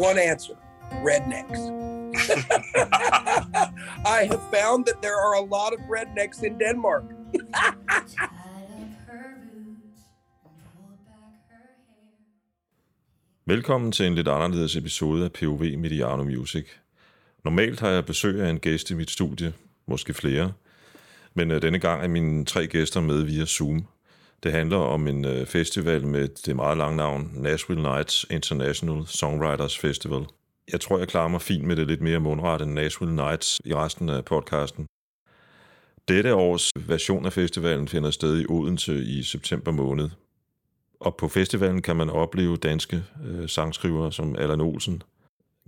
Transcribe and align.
one 0.00 0.18
answer 0.18 0.54
rednecks. 1.08 1.60
I 4.18 4.20
have 4.30 4.42
found 4.56 4.86
that 4.86 5.02
there 5.02 5.18
are 5.26 5.34
a 5.34 5.44
lot 5.56 5.72
of 5.74 5.80
rednecks 5.90 6.42
in 6.42 6.58
Denmark. 6.58 7.04
Velkommen 13.46 13.92
til 13.92 14.06
en 14.06 14.14
lidt 14.14 14.28
anderledes 14.28 14.76
episode 14.76 15.24
af 15.24 15.32
POV 15.32 15.78
Mediano 15.78 16.24
Music. 16.24 16.66
Normalt 17.44 17.80
har 17.80 17.88
jeg 17.88 18.04
besøg 18.06 18.40
af 18.40 18.50
en 18.50 18.58
gæst 18.58 18.90
i 18.90 18.94
mit 18.94 19.10
studie, 19.10 19.52
måske 19.86 20.14
flere, 20.14 20.52
men 21.34 21.50
øh, 21.50 21.62
denne 21.62 21.78
gang 21.78 22.02
er 22.04 22.08
mine 22.08 22.44
tre 22.44 22.66
gæster 22.66 23.00
med 23.00 23.22
via 23.22 23.44
Zoom. 23.44 23.86
Det 24.42 24.52
handler 24.52 24.76
om 24.76 25.06
en 25.06 25.24
øh, 25.24 25.46
festival 25.46 26.06
med 26.06 26.28
det 26.28 26.56
meget 26.56 26.78
lange 26.78 26.96
navn 26.96 27.30
Nashville 27.34 27.82
Nights 27.82 28.26
International 28.30 29.06
Songwriters 29.06 29.78
Festival. 29.78 30.26
Jeg 30.72 30.80
tror, 30.80 30.98
jeg 30.98 31.08
klarer 31.08 31.28
mig 31.28 31.42
fint 31.42 31.64
med 31.64 31.76
det 31.76 31.86
lidt 31.86 32.00
mere 32.00 32.20
mundret 32.20 32.62
end 32.62 32.72
Nashville 32.72 33.16
Nights 33.16 33.60
i 33.64 33.74
resten 33.74 34.08
af 34.08 34.24
podcasten. 34.24 34.86
Dette 36.08 36.34
års 36.34 36.70
version 36.86 37.26
af 37.26 37.32
festivalen 37.32 37.88
finder 37.88 38.10
sted 38.10 38.40
i 38.40 38.46
Odense 38.48 39.04
i 39.04 39.22
september 39.22 39.72
måned. 39.72 40.10
Og 41.00 41.16
på 41.16 41.28
festivalen 41.28 41.82
kan 41.82 41.96
man 41.96 42.10
opleve 42.10 42.56
danske 42.56 43.04
øh, 43.26 43.48
sangskrivere 43.48 44.12
som 44.12 44.36
Allan 44.36 44.60
Olsen, 44.60 45.02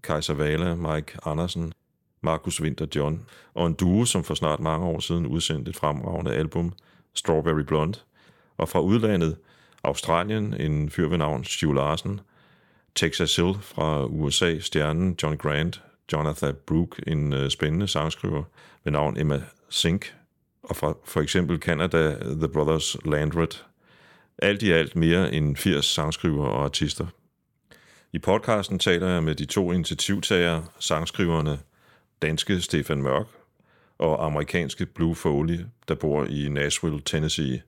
Kaiser 0.02 0.34
Vala, 0.34 0.74
Mike 0.74 1.18
Andersen, 1.26 1.72
Markus 2.20 2.60
Winter 2.60 2.86
John, 2.96 3.26
og 3.54 3.66
en 3.66 3.74
duo, 3.74 4.04
som 4.04 4.24
for 4.24 4.34
snart 4.34 4.60
mange 4.60 4.86
år 4.86 5.00
siden 5.00 5.26
udsendte 5.26 5.70
et 5.70 5.76
fremragende 5.76 6.34
album, 6.34 6.72
Strawberry 7.14 7.62
Blonde, 7.62 7.98
og 8.62 8.68
fra 8.68 8.80
udlandet, 8.80 9.36
Australien, 9.84 10.54
en 10.60 10.90
fyr 10.90 11.08
ved 11.08 11.18
navn 11.18 11.44
Stu 11.44 11.72
Larsen, 11.72 12.20
Texas 12.94 13.36
Hill 13.36 13.54
fra 13.60 14.04
USA, 14.04 14.58
stjernen 14.58 15.18
John 15.22 15.36
Grant, 15.36 15.82
Jonathan 16.12 16.54
Brooke, 16.66 17.02
en 17.06 17.32
øh, 17.32 17.50
spændende 17.50 17.88
sangskriver 17.88 18.42
ved 18.84 18.92
navn 18.92 19.20
Emma 19.20 19.42
Sink, 19.68 20.14
og 20.62 20.76
fra 20.76 20.94
for 21.04 21.20
eksempel 21.20 21.58
Canada, 21.58 22.16
The 22.20 22.48
Brothers 22.48 22.96
Landred. 23.04 23.62
Alt 24.38 24.62
i 24.62 24.70
alt 24.70 24.96
mere 24.96 25.32
end 25.32 25.56
80 25.56 25.84
sangskriver 25.84 26.46
og 26.46 26.64
artister. 26.64 27.06
I 28.12 28.18
podcasten 28.18 28.78
taler 28.78 29.08
jeg 29.08 29.22
med 29.22 29.34
de 29.34 29.44
to 29.44 29.72
initiativtagere, 29.72 30.64
sangskriverne 30.78 31.58
danske 32.22 32.60
Stefan 32.60 33.02
Mørk 33.02 33.26
og 33.98 34.26
amerikanske 34.26 34.86
Blue 34.86 35.14
Foley, 35.14 35.60
der 35.88 35.94
bor 35.94 36.24
i 36.24 36.48
Nashville, 36.48 37.00
Tennessee. 37.00 37.62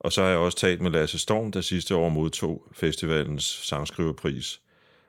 Og 0.00 0.12
så 0.12 0.22
har 0.22 0.28
jeg 0.28 0.38
også 0.38 0.58
talt 0.58 0.80
med 0.80 0.90
Lasse 0.90 1.18
Storm, 1.18 1.52
der 1.52 1.60
sidste 1.60 1.96
år 1.96 2.08
modtog 2.08 2.62
festivalens 2.72 3.44
sangskriverpris, 3.44 4.60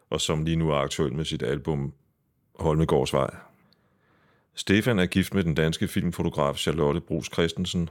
og 0.10 0.22
som 0.22 0.44
lige 0.44 0.56
nu 0.56 0.70
er 0.70 0.76
aktuel 0.76 1.14
med 1.14 1.26
sit 1.26 1.44
album 1.44 1.94
Holmegårdsvej. 2.60 3.36
Stefan 4.56 5.00
er 5.00 5.06
gift 5.06 5.34
med 5.34 5.44
den 5.44 5.56
danske 5.56 5.88
filmfotograf 5.88 6.58
Charlotte 6.58 7.02
Brugs 7.02 7.30
Christensen, 7.34 7.90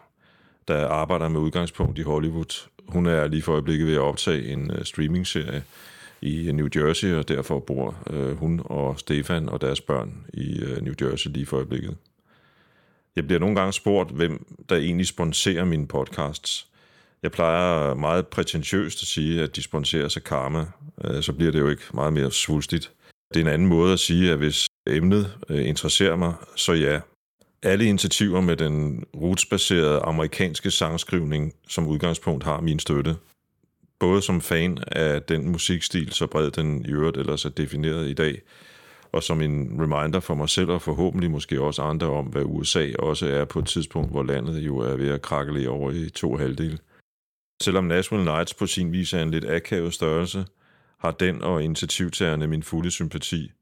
der 0.69 0.87
arbejder 0.87 1.29
med 1.29 1.41
udgangspunkt 1.41 1.99
i 1.99 2.03
Hollywood. 2.03 2.69
Hun 2.89 3.07
er 3.07 3.27
lige 3.27 3.43
for 3.43 3.53
øjeblikket 3.53 3.87
ved 3.87 3.95
at 3.95 4.01
optage 4.01 4.53
en 4.53 4.71
øh, 4.71 4.85
streamingserie 4.85 5.65
i 6.21 6.49
øh, 6.49 6.55
New 6.55 6.69
Jersey, 6.77 7.15
og 7.15 7.29
derfor 7.29 7.61
bor 7.61 7.97
øh, 8.11 8.37
hun 8.37 8.61
og 8.65 8.99
Stefan 9.01 9.49
og 9.49 9.61
deres 9.61 9.81
børn 9.81 10.27
i 10.35 10.61
New 10.81 10.95
Jersey 11.01 11.31
lige 11.31 11.47
for 11.47 11.57
øjeblikket. 11.57 11.97
Jeg 13.17 13.27
bliver 13.27 13.41
nogle 13.41 13.57
gange 13.57 13.73
spurgt, 13.73 14.11
hvem 14.11 14.47
der 14.69 14.77
egentlig 14.77 15.07
sponsorer 15.07 15.65
mine 15.65 15.87
podcasts. 15.87 16.68
Jeg 17.23 17.33
plejer 17.33 17.95
meget 17.95 18.27
prætentiøst 18.27 19.03
at 19.03 19.09
sige, 19.09 19.43
at 19.43 19.57
de 19.57 19.63
sig 20.09 20.25
Karma. 20.25 20.67
Øh, 21.05 21.23
så 21.23 21.33
bliver 21.33 21.53
det 21.53 21.59
jo 21.61 21.69
ikke 21.69 21.83
meget 21.95 22.13
mere 22.13 22.31
svulstigt. 22.31 22.93
Det 23.35 23.41
er 23.41 23.45
en 23.45 23.53
anden 23.53 23.69
måde 23.69 23.93
at 23.93 24.01
sige, 24.01 24.33
at 24.33 24.39
hvis 24.39 24.67
emnet 24.87 25.37
øh, 25.49 25.69
interesserer 25.69 26.17
mig, 26.17 26.35
så 26.57 26.73
ja. 26.73 27.01
Alle 27.63 27.85
initiativer 27.85 28.41
med 28.41 28.57
den 28.57 29.05
rootsbaserede 29.17 29.99
amerikanske 29.99 30.71
sangskrivning 30.71 31.55
som 31.69 31.87
udgangspunkt 31.87 32.45
har 32.45 32.61
min 32.61 32.79
støtte. 32.79 33.17
Både 33.99 34.23
som 34.23 34.41
fan 34.41 34.79
af 34.87 35.23
den 35.23 35.49
musikstil, 35.49 36.13
så 36.13 36.27
bred 36.27 36.51
den 36.51 36.87
i 36.87 36.89
øvrigt 36.89 37.17
ellers 37.17 37.45
er 37.45 37.49
defineret 37.49 38.09
i 38.09 38.15
dag, 38.15 38.43
og 39.13 39.23
som 39.23 39.41
en 39.41 39.71
reminder 39.81 40.21
for 40.21 40.35
mig 40.35 40.49
selv 40.49 40.71
og 40.71 40.83
forhåbentlig 40.83 41.31
måske 41.31 41.61
også 41.61 41.83
andre 41.83 42.07
om, 42.07 42.27
hvad 42.27 42.43
USA 42.45 42.93
også 42.99 43.27
er 43.27 43.45
på 43.45 43.59
et 43.59 43.67
tidspunkt, 43.67 44.11
hvor 44.11 44.23
landet 44.23 44.59
jo 44.59 44.79
er 44.79 44.97
ved 44.97 45.09
at 45.09 45.23
krakkelere 45.23 45.69
over 45.69 45.91
i 45.91 46.11
to 46.11 46.37
halvdele. 46.37 46.79
Selvom 47.63 47.85
Nashville 47.85 48.25
Nights 48.25 48.55
på 48.55 48.67
sin 48.67 48.93
vis 48.93 49.13
er 49.13 49.23
en 49.23 49.31
lidt 49.31 49.45
akavet 49.45 49.95
størrelse, 49.95 50.47
har 50.99 51.11
den 51.11 51.43
og 51.43 51.63
initiativtagerne 51.63 52.47
min 52.47 52.63
fulde 52.63 52.91
sympati. 52.91 53.53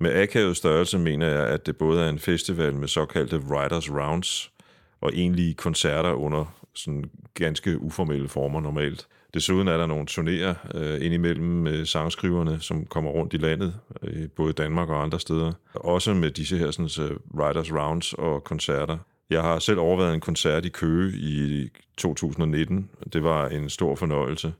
Med 0.00 0.22
akavet 0.22 0.56
størrelse 0.56 0.98
mener 0.98 1.26
jeg, 1.26 1.46
at 1.46 1.66
det 1.66 1.76
både 1.76 2.04
er 2.04 2.08
en 2.08 2.18
festival 2.18 2.74
med 2.74 2.88
såkaldte 2.88 3.38
Writers 3.38 3.90
Rounds 3.90 4.52
og 5.00 5.10
egentlige 5.14 5.54
koncerter 5.54 6.12
under 6.12 6.54
sådan 6.74 7.10
ganske 7.34 7.78
uformelle 7.78 8.28
former 8.28 8.60
normalt. 8.60 9.06
Desuden 9.34 9.68
er 9.68 9.76
der 9.76 9.86
nogle 9.86 10.06
turnéer 10.10 10.78
øh, 10.78 11.04
indimellem 11.04 11.46
med 11.46 11.86
sangskriverne, 11.86 12.60
som 12.60 12.86
kommer 12.86 13.10
rundt 13.10 13.34
i 13.34 13.36
landet, 13.36 13.74
øh, 14.02 14.28
både 14.36 14.50
i 14.50 14.52
Danmark 14.52 14.88
og 14.88 15.02
andre 15.02 15.20
steder. 15.20 15.52
Også 15.74 16.14
med 16.14 16.30
disse 16.30 16.58
her 16.58 16.70
sådan, 16.70 16.88
så 16.88 17.18
Writers 17.34 17.72
Rounds 17.72 18.12
og 18.12 18.44
koncerter. 18.44 18.98
Jeg 19.30 19.42
har 19.42 19.58
selv 19.58 19.78
overvejet 19.78 20.14
en 20.14 20.20
koncert 20.20 20.64
i 20.64 20.68
Køge 20.68 21.12
i 21.16 21.68
2019. 21.98 22.90
Det 23.12 23.22
var 23.22 23.48
en 23.48 23.70
stor 23.70 23.94
fornøjelse. 23.94 24.54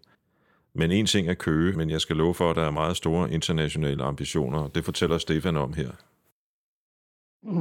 Men 0.75 0.91
en 0.93 1.07
ting 1.07 1.29
er 1.29 1.35
Køge, 1.35 1.77
men 1.77 1.91
jeg 1.91 2.01
skal 2.01 2.17
love 2.17 2.35
for, 2.35 2.51
at 2.51 2.57
der 2.57 2.63
er 2.63 2.71
meget 2.71 2.97
store 2.97 3.33
internationale 3.33 4.05
ambitioner. 4.05 4.69
Det 4.69 4.85
fortæller 4.85 5.19
Stefan 5.19 5.57
om 5.57 5.73
her. 5.73 5.91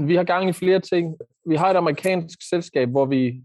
Vi 0.05 0.15
har 0.15 0.23
gang 0.23 0.49
i 0.49 0.53
flere 0.53 0.79
ting. 0.79 1.17
Vi 1.45 1.55
har 1.55 1.69
et 1.69 1.75
amerikansk 1.75 2.49
selskab, 2.49 2.89
hvor 2.89 3.05
vi, 3.05 3.43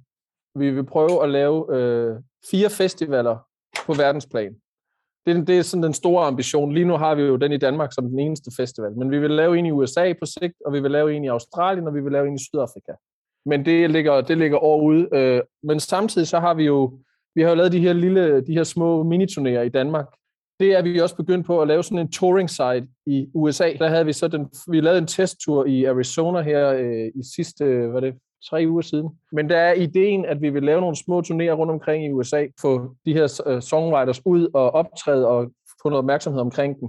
vi 0.54 0.70
vil 0.70 0.84
prøve 0.84 1.22
at 1.22 1.30
lave 1.30 1.76
øh, 1.76 2.16
fire 2.50 2.70
festivaler 2.70 3.38
på 3.86 3.92
verdensplan. 3.92 4.54
Det, 5.26 5.46
det 5.46 5.58
er 5.58 5.62
sådan 5.62 5.82
den 5.82 5.94
store 5.94 6.26
ambition. 6.26 6.74
Lige 6.74 6.84
nu 6.84 6.96
har 6.96 7.14
vi 7.14 7.22
jo 7.22 7.36
den 7.36 7.52
i 7.52 7.56
Danmark 7.56 7.92
som 7.92 8.08
den 8.08 8.18
eneste 8.18 8.50
festival, 8.56 8.92
men 8.98 9.10
vi 9.10 9.18
vil 9.18 9.30
lave 9.30 9.58
en 9.58 9.66
i 9.66 9.70
USA 9.70 10.12
på 10.12 10.26
sigt, 10.26 10.54
og 10.66 10.72
vi 10.72 10.80
vil 10.80 10.90
lave 10.90 11.14
en 11.14 11.24
i 11.24 11.28
Australien, 11.28 11.86
og 11.86 11.94
vi 11.94 12.00
vil 12.00 12.12
lave 12.12 12.28
en 12.28 12.34
i 12.34 12.44
Sydafrika. 12.44 12.92
Men 13.46 13.64
det 13.64 13.90
ligger, 13.90 14.20
det 14.20 14.38
ligger 14.38 14.58
overude. 14.58 15.08
Øh, 15.12 15.40
men 15.62 15.80
samtidig 15.80 16.28
så 16.28 16.40
har 16.40 16.54
vi 16.54 16.64
jo, 16.64 16.98
vi 17.34 17.42
har 17.42 17.48
jo 17.48 17.54
lavet 17.54 17.72
de 17.72 17.80
her 17.80 17.92
lille, 17.92 18.40
de 18.40 18.52
her 18.52 18.64
små 18.64 19.02
miniturnéer 19.02 19.60
i 19.60 19.68
Danmark. 19.68 20.06
Det 20.60 20.72
er 20.72 20.82
vi 20.82 21.00
også 21.00 21.16
begyndt 21.16 21.46
på 21.46 21.62
at 21.62 21.68
lave 21.68 21.82
sådan 21.82 21.98
en 21.98 22.12
touring 22.12 22.50
site 22.50 22.86
i 23.06 23.26
USA. 23.34 23.72
Der 23.78 23.88
havde 23.88 24.06
vi 24.06 24.12
så 24.12 24.28
den, 24.28 24.48
vi 24.68 24.80
lavede 24.80 24.98
en 24.98 25.06
testtur 25.06 25.66
i 25.66 25.84
Arizona 25.84 26.40
her 26.40 26.72
øh, 26.72 27.06
i 27.14 27.22
sidste, 27.34 27.64
hvad 27.64 28.00
det, 28.00 28.14
tre 28.50 28.64
uger 28.68 28.82
siden. 28.82 29.08
Men 29.32 29.50
der 29.50 29.56
er 29.56 29.72
ideen, 29.72 30.24
at 30.24 30.42
vi 30.42 30.50
vil 30.50 30.62
lave 30.62 30.80
nogle 30.80 30.96
små 30.96 31.20
turnéer 31.20 31.52
rundt 31.52 31.72
omkring 31.72 32.04
i 32.04 32.12
USA, 32.12 32.46
få 32.60 32.94
de 33.06 33.12
her 33.12 33.42
øh, 33.46 33.62
songwriters 33.62 34.26
ud 34.26 34.48
og 34.54 34.70
optræde 34.70 35.28
og 35.28 35.50
få 35.82 35.88
noget 35.88 35.98
opmærksomhed 35.98 36.40
omkring 36.40 36.80
dem. 36.80 36.88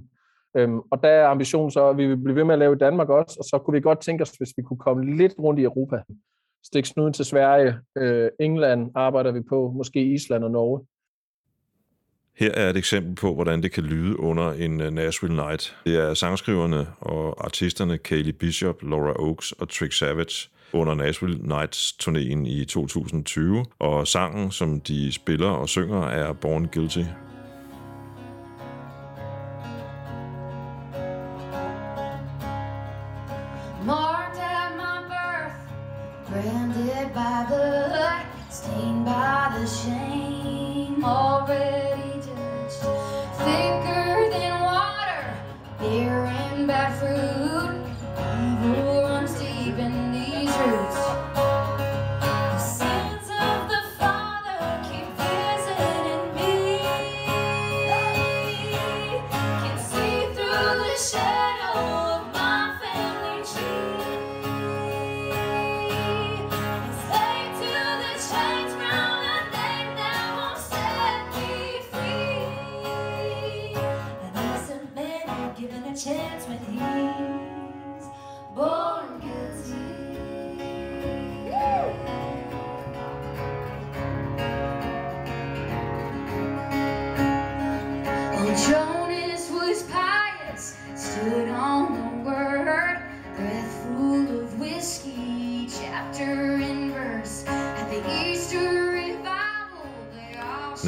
Øhm, 0.57 0.79
og 0.91 1.03
der 1.03 1.09
er 1.09 1.27
ambitionen 1.27 1.71
så, 1.71 1.89
at 1.89 1.97
vi 1.97 2.07
vil 2.07 2.17
blive 2.17 2.35
ved 2.35 2.43
med 2.43 2.53
at 2.53 2.59
lave 2.59 2.75
i 2.75 2.77
Danmark 2.77 3.09
også, 3.09 3.35
og 3.39 3.45
så 3.45 3.57
kunne 3.57 3.75
vi 3.75 3.81
godt 3.81 3.99
tænke 4.01 4.21
os, 4.21 4.31
hvis 4.31 4.53
vi 4.57 4.63
kunne 4.63 4.79
komme 4.79 5.17
lidt 5.17 5.33
rundt 5.39 5.59
i 5.59 5.63
Europa. 5.63 6.01
Stik 6.63 6.85
snuden 6.85 7.13
til 7.13 7.25
Sverige, 7.25 7.75
øh, 7.97 8.29
England 8.39 8.91
arbejder 8.95 9.31
vi 9.31 9.41
på, 9.49 9.73
måske 9.75 10.13
Island 10.13 10.43
og 10.43 10.51
Norge. 10.51 10.85
Her 12.35 12.51
er 12.51 12.69
et 12.69 12.77
eksempel 12.77 13.15
på, 13.15 13.33
hvordan 13.33 13.63
det 13.63 13.71
kan 13.71 13.83
lyde 13.83 14.19
under 14.19 14.51
en 14.51 14.81
øh, 14.81 14.91
Nashville 14.91 15.35
Night. 15.35 15.77
Det 15.85 15.95
er 15.95 16.13
sangskriverne 16.13 16.87
og 16.99 17.45
artisterne 17.45 17.97
Kaylee 17.97 18.33
Bishop, 18.33 18.81
Laura 18.81 19.13
Oaks 19.19 19.51
og 19.51 19.69
Trick 19.69 19.93
Savage, 19.93 20.49
under 20.73 20.93
Nashville 20.93 21.47
Nights 21.47 21.97
turnéen 22.03 22.47
i 22.47 22.65
2020, 22.65 23.65
og 23.79 24.07
sangen, 24.07 24.51
som 24.51 24.81
de 24.81 25.11
spiller 25.11 25.49
og 25.49 25.69
synger, 25.69 26.01
er 26.01 26.33
Born 26.33 26.65
Guilty. 26.65 27.03
The 39.63 39.69
shame, 39.69 41.05
already 41.05 41.72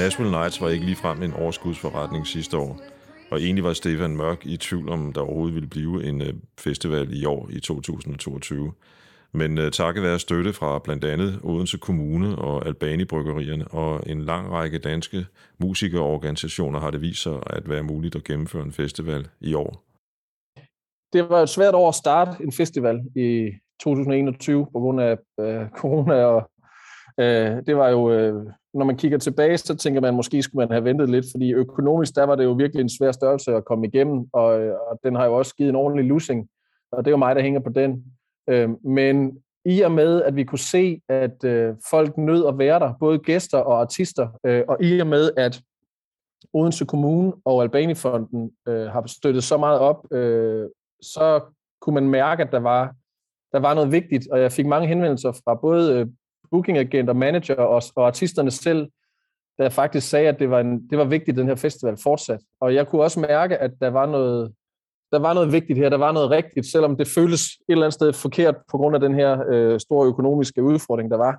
Nashville 0.06 0.32
Nights 0.32 0.62
var 0.62 0.70
ikke 0.70 0.86
ligefrem 0.86 1.24
en 1.24 1.34
overskudsforretning 1.34 2.28
sidste 2.28 2.58
år, 2.58 2.80
og 3.32 3.42
egentlig 3.42 3.64
var 3.64 3.74
Stefan 3.74 4.18
Mørk 4.18 4.46
i 4.46 4.58
tvivl 4.58 4.90
om, 4.90 5.14
der 5.14 5.22
overhovedet 5.22 5.56
ville 5.56 5.70
blive 5.70 6.04
en 6.04 6.22
øh, 6.22 6.34
festival 6.60 7.14
i 7.14 7.26
år 7.26 7.50
i 7.50 7.60
2022. 7.60 8.72
Men 9.32 9.58
øh, 9.58 9.72
takket 9.72 10.04
være 10.04 10.20
støtte 10.20 10.54
fra 10.54 10.80
blandt 10.80 11.06
andet 11.06 11.40
Odense 11.44 11.78
Kommune 11.78 12.36
og 12.36 12.66
Albani 12.66 13.06
Bryggerierne 13.06 13.68
og 13.68 14.04
en 14.06 14.22
lang 14.22 14.52
række 14.52 14.80
danske 14.80 15.26
musikerorganisationer 15.60 16.80
har 16.80 16.92
det 16.92 17.02
vist 17.02 17.22
sig 17.22 17.40
at 17.48 17.70
være 17.70 17.84
muligt 17.84 18.16
at 18.16 18.24
gennemføre 18.24 18.64
en 18.64 18.74
festival 18.74 19.28
i 19.42 19.54
år. 19.54 19.84
Det 21.14 21.30
var 21.30 21.42
et 21.42 21.50
svært 21.50 21.76
år 21.76 21.90
at 21.90 21.96
starte 21.96 22.44
en 22.44 22.52
festival 22.52 23.02
i 23.16 23.52
2021 23.80 24.66
på 24.66 24.80
grund 24.80 25.02
af 25.02 25.18
øh, 25.40 25.70
corona, 25.70 26.26
og 26.26 26.52
øh, 27.20 27.66
det 27.68 27.78
var 27.78 27.90
jo, 27.90 28.12
øh, 28.12 28.46
når 28.76 28.86
man 28.86 28.98
kigger 28.98 29.18
tilbage, 29.18 29.58
så 29.58 29.76
tænker 29.76 30.02
man, 30.02 30.14
måske 30.14 30.42
skulle 30.42 30.68
man 30.68 30.72
have 30.72 30.84
ventet 30.84 31.10
lidt, 31.10 31.26
fordi 31.32 31.54
økonomisk, 31.54 32.16
der 32.16 32.24
var 32.24 32.36
det 32.36 32.44
jo 32.44 32.52
virkelig 32.52 32.82
en 32.82 32.90
svær 32.90 33.12
størrelse 33.12 33.56
at 33.56 33.66
komme 33.66 33.88
igennem, 33.88 34.26
og, 34.34 34.62
øh, 34.62 34.76
og 34.92 35.00
den 35.04 35.16
har 35.16 35.26
jo 35.26 35.34
også 35.34 35.56
givet 35.56 35.70
en 35.70 35.76
ordentlig 35.76 36.06
losing, 36.06 36.48
og 36.92 37.06
det 37.06 37.08
er 37.08 37.14
jo 37.14 37.18
mig, 37.18 37.36
der 37.36 37.42
hænger 37.42 37.60
på 37.60 37.70
den. 37.70 38.04
Øh, 38.50 38.70
men 38.86 39.38
i 39.66 39.82
og 39.82 39.92
med, 39.92 40.22
at 40.22 40.36
vi 40.36 40.44
kunne 40.44 40.60
se, 40.60 41.02
at 41.10 41.44
øh, 41.44 41.76
folk 41.90 42.18
nød 42.18 42.48
at 42.48 42.58
være 42.58 42.80
der, 42.80 42.94
både 43.00 43.20
gæster 43.20 43.58
og 43.58 43.82
artister, 43.82 44.28
øh, 44.46 44.64
og 44.68 44.84
i 44.84 45.00
og 45.00 45.08
med, 45.08 45.32
at 45.38 45.62
Odense 46.54 46.86
Kommune 46.86 47.34
og 47.46 47.64
Albanifonden 47.64 48.52
øh, 48.68 48.88
har 48.88 49.04
støttet 49.08 49.44
så 49.44 49.58
meget 49.58 49.80
op, 49.80 50.14
øh, 50.14 50.66
så 51.02 51.42
kunne 51.82 51.94
man 51.94 52.10
mærke, 52.10 52.44
at 52.44 52.52
der 52.52 52.60
var, 52.60 52.96
der 53.52 53.60
var 53.60 53.74
noget 53.74 53.92
vigtigt, 53.92 54.28
og 54.32 54.42
jeg 54.42 54.52
fik 54.52 54.66
mange 54.66 54.88
henvendelser 54.88 55.32
fra 55.32 55.56
både 55.56 56.00
øh, 56.00 56.08
bookingagent 56.52 57.10
og 57.10 57.16
manager 57.16 57.56
og, 57.56 57.82
og 57.96 58.08
artisterne 58.08 58.52
selv, 58.52 58.88
der 59.58 59.70
faktisk 59.70 60.10
sagde, 60.10 60.28
at 60.28 60.40
det 60.40 60.50
var, 60.50 60.60
en, 60.60 60.88
det 60.90 60.98
var 60.98 61.06
vigtigt, 61.06 61.36
at 61.36 61.40
den 61.40 61.48
her 61.48 61.56
festival 61.56 61.98
fortsat. 62.04 62.40
Og 62.62 62.76
jeg 62.76 62.88
kunne 62.88 63.02
også 63.04 63.20
mærke, 63.20 63.58
at 63.58 63.72
der 63.82 63.90
var 63.90 64.06
noget, 64.06 64.54
der 65.12 65.20
var 65.20 65.34
noget 65.34 65.52
vigtigt 65.52 65.80
her, 65.80 65.90
der 65.90 65.98
var 65.98 66.12
noget 66.12 66.30
rigtigt, 66.30 66.66
selvom 66.66 66.98
det 66.98 67.08
føltes 67.08 67.42
et 67.42 67.50
eller 67.68 67.86
andet 67.86 67.94
sted 67.94 68.14
forkert 68.14 68.56
på 68.72 68.78
grund 68.78 68.96
af 68.96 69.02
den 69.02 69.14
her 69.16 69.44
øh, 69.52 69.80
store 69.80 70.08
økonomiske 70.08 70.64
udfordring, 70.64 71.12
der 71.12 71.18
var. 71.18 71.34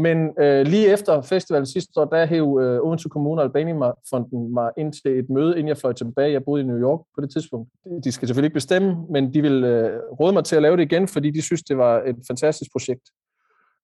Men 0.00 0.16
øh, 0.40 0.66
lige 0.66 0.92
efter 0.92 1.22
festivalen 1.22 1.66
sidste 1.66 2.00
år, 2.00 2.04
der 2.04 2.26
hæv 2.26 2.58
øh, 2.62 2.80
Odense 2.86 3.08
Kommune 3.08 3.40
og 3.40 3.44
Albani-fonden 3.44 4.54
mig 4.54 4.70
ind 4.78 4.92
til 4.92 5.18
et 5.18 5.30
møde, 5.30 5.50
inden 5.50 5.68
jeg 5.68 5.76
fløj 5.76 5.92
tilbage. 5.92 6.32
Jeg 6.32 6.44
boede 6.44 6.62
i 6.62 6.66
New 6.66 6.78
York 6.78 7.00
på 7.14 7.20
det 7.20 7.30
tidspunkt. 7.30 7.70
De 8.04 8.12
skal 8.12 8.28
selvfølgelig 8.28 8.46
ikke 8.46 8.54
bestemme, 8.54 8.96
men 9.10 9.34
de 9.34 9.42
vil 9.42 9.64
øh, 9.64 10.00
råde 10.20 10.32
mig 10.32 10.44
til 10.44 10.56
at 10.56 10.62
lave 10.62 10.76
det 10.76 10.82
igen, 10.82 11.08
fordi 11.08 11.30
de 11.30 11.42
synes, 11.42 11.62
det 11.62 11.78
var 11.78 12.02
et 12.06 12.16
fantastisk 12.28 12.72
projekt. 12.72 13.02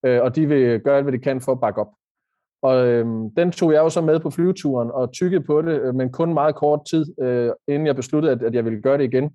Øh, 0.04 0.22
og 0.22 0.36
de 0.36 0.48
vil 0.48 0.80
gøre 0.80 0.96
alt, 0.96 1.04
hvad 1.04 1.12
de 1.12 1.18
kan 1.18 1.40
for 1.40 1.52
at 1.52 1.60
bakke 1.60 1.80
op. 1.80 1.88
Og 2.62 2.86
øh, 2.86 3.06
den 3.36 3.52
tog 3.52 3.72
jeg 3.72 3.78
jo 3.78 3.88
så 3.88 4.00
med 4.00 4.20
på 4.20 4.30
flyveturen 4.30 4.90
og 4.90 5.12
tykkede 5.12 5.44
på 5.44 5.62
det, 5.62 5.80
øh, 5.80 5.94
men 5.94 6.12
kun 6.12 6.34
meget 6.34 6.54
kort 6.54 6.80
tid, 6.90 7.22
øh, 7.22 7.50
inden 7.68 7.86
jeg 7.86 7.96
besluttede, 7.96 8.32
at, 8.32 8.42
at 8.42 8.54
jeg 8.54 8.64
ville 8.64 8.82
gøre 8.82 8.98
det 8.98 9.04
igen. 9.04 9.30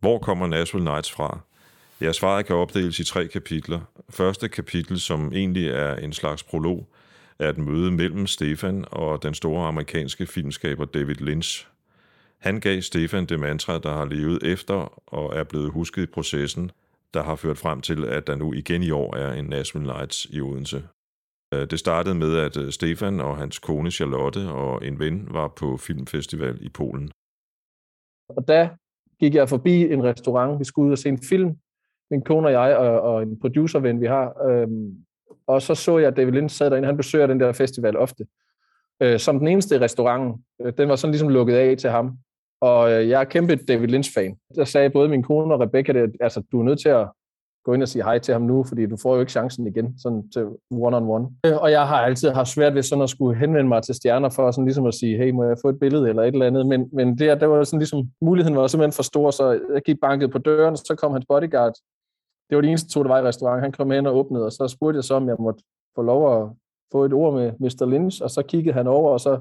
Hvor 0.00 0.18
kommer 0.18 0.46
Nashville 0.46 0.84
Nights 0.84 1.12
fra? 1.12 1.40
Ja, 2.00 2.12
svaret 2.12 2.46
kan 2.46 2.56
opdeles 2.56 2.98
i 2.98 3.04
tre 3.04 3.26
kapitler. 3.26 3.80
Første 4.10 4.48
kapitel, 4.48 5.00
som 5.00 5.32
egentlig 5.32 5.68
er 5.68 5.96
en 5.96 6.12
slags 6.12 6.42
prolog, 6.42 6.86
er 7.38 7.48
et 7.48 7.58
møde 7.58 7.90
mellem 7.90 8.26
Stefan 8.26 8.84
og 8.90 9.22
den 9.22 9.34
store 9.34 9.68
amerikanske 9.68 10.26
filmskaber 10.26 10.84
David 10.84 11.14
Lynch. 11.14 11.68
Han 12.38 12.60
gav 12.60 12.80
Stefan 12.80 13.26
det 13.26 13.40
mantra, 13.40 13.78
der 13.78 13.92
har 13.92 14.04
levet 14.04 14.42
efter 14.42 15.02
og 15.06 15.36
er 15.36 15.44
blevet 15.44 15.70
husket 15.70 16.02
i 16.02 16.06
processen, 16.06 16.70
der 17.14 17.22
har 17.22 17.36
ført 17.36 17.58
frem 17.58 17.80
til, 17.80 18.04
at 18.04 18.26
der 18.26 18.36
nu 18.36 18.52
igen 18.52 18.82
i 18.82 18.90
år 18.90 19.16
er 19.16 19.32
en 19.32 19.44
Nashville 19.44 19.92
Nights 19.92 20.24
i 20.30 20.40
Odense. 20.40 20.82
Øh, 21.54 21.70
det 21.70 21.78
startede 21.78 22.14
med, 22.14 22.36
at 22.38 22.56
øh, 22.56 22.72
Stefan 22.72 23.20
og 23.20 23.36
hans 23.36 23.58
kone 23.58 23.90
Charlotte 23.90 24.48
og 24.48 24.86
en 24.86 24.98
ven 24.98 25.28
var 25.30 25.48
på 25.48 25.76
filmfestival 25.76 26.58
i 26.60 26.68
Polen. 26.68 27.10
Og 28.28 28.48
der 28.48 28.68
gik 29.20 29.34
jeg 29.34 29.48
forbi 29.48 29.92
en 29.92 30.04
restaurant. 30.04 30.58
Vi 30.58 30.64
skulle 30.64 30.86
ud 30.86 30.92
og 30.92 30.98
se 30.98 31.08
en 31.08 31.22
film, 31.22 31.56
min 32.10 32.22
kone 32.22 32.46
og 32.46 32.52
jeg, 32.52 32.76
og, 32.76 33.00
og 33.00 33.22
en 33.22 33.40
producerven, 33.40 34.00
vi 34.00 34.06
har. 34.06 34.46
Øhm, 34.48 35.04
og 35.46 35.62
så 35.62 35.74
så 35.74 35.98
jeg, 35.98 36.08
at 36.08 36.16
David 36.16 36.32
Lynch 36.32 36.56
sad 36.56 36.70
derinde. 36.70 36.86
Han 36.86 36.96
besøger 36.96 37.26
den 37.26 37.40
der 37.40 37.52
festival 37.52 37.96
ofte. 37.96 38.26
Øh, 39.02 39.18
som 39.18 39.38
den 39.38 39.48
eneste 39.48 39.76
i 39.76 39.78
restauranten. 39.78 40.44
Øh, 40.60 40.72
den 40.78 40.88
var 40.88 40.96
sådan 40.96 41.12
ligesom 41.12 41.28
lukket 41.28 41.54
af 41.54 41.76
til 41.76 41.90
ham. 41.90 42.18
Og 42.60 42.92
øh, 42.92 43.08
jeg 43.08 43.20
er 43.20 43.24
kæmpe 43.24 43.56
David 43.56 43.88
Lynch-fan. 43.88 44.36
Der 44.54 44.64
sagde 44.64 44.90
både 44.90 45.08
min 45.08 45.22
kone 45.22 45.54
og 45.54 45.60
Rebecca, 45.60 45.92
at 45.92 46.10
altså, 46.20 46.42
du 46.52 46.60
er 46.60 46.64
nødt 46.64 46.80
til 46.80 46.88
at 46.88 47.08
gå 47.64 47.74
ind 47.74 47.82
og 47.82 47.88
sige 47.88 48.02
hej 48.02 48.18
til 48.18 48.32
ham 48.32 48.42
nu, 48.42 48.64
fordi 48.64 48.86
du 48.86 48.96
får 49.02 49.14
jo 49.14 49.20
ikke 49.20 49.32
chancen 49.32 49.66
igen, 49.66 49.98
sådan 49.98 50.30
til 50.30 50.42
one-on-one. 50.70 51.26
Øh, 51.46 51.56
og 51.56 51.70
jeg 51.70 51.88
har 51.88 51.96
altid 51.96 52.30
haft 52.30 52.48
svært 52.48 52.74
ved 52.74 52.82
sådan 52.82 53.02
at 53.02 53.10
skulle 53.10 53.38
henvende 53.38 53.68
mig 53.68 53.82
til 53.82 53.94
stjerner, 53.94 54.28
for 54.28 54.50
sådan 54.50 54.64
ligesom 54.64 54.86
at 54.86 54.94
sige, 54.94 55.16
hey, 55.16 55.30
må 55.30 55.44
jeg 55.44 55.56
få 55.62 55.68
et 55.68 55.78
billede 55.78 56.08
eller 56.08 56.22
et 56.22 56.32
eller 56.32 56.46
andet, 56.46 56.66
men, 56.66 56.88
men 56.92 57.18
det, 57.18 57.40
der 57.40 57.46
var 57.46 57.64
sådan 57.64 57.78
ligesom, 57.78 58.10
muligheden 58.20 58.56
var 58.56 58.66
simpelthen 58.66 58.96
for 58.96 59.02
stor, 59.02 59.30
så 59.30 59.60
jeg 59.74 59.82
gik 59.82 59.96
banket 60.00 60.30
på 60.30 60.38
døren, 60.38 60.76
så 60.76 60.94
kom 60.98 61.12
hans 61.12 61.24
bodyguard, 61.28 61.74
det 62.48 62.56
var 62.56 62.62
de 62.62 62.68
eneste 62.68 62.88
to, 62.90 63.02
der 63.02 63.08
var 63.08 63.18
i 63.18 63.22
restaurant. 63.22 63.62
han 63.62 63.72
kom 63.72 63.90
hen 63.90 64.06
og 64.06 64.16
åbnede, 64.16 64.44
og 64.46 64.52
så 64.52 64.68
spurgte 64.68 64.96
jeg 64.96 65.04
så, 65.04 65.14
om 65.14 65.28
jeg 65.28 65.36
måtte 65.40 65.62
få 65.94 66.02
lov 66.02 66.42
at 66.42 66.48
få 66.92 67.04
et 67.04 67.12
ord 67.12 67.34
med 67.34 67.52
Mr. 67.60 67.86
Lynch, 67.86 68.22
og 68.22 68.30
så 68.30 68.42
kiggede 68.42 68.74
han 68.74 68.86
over, 68.86 69.12
og 69.12 69.20
så 69.20 69.40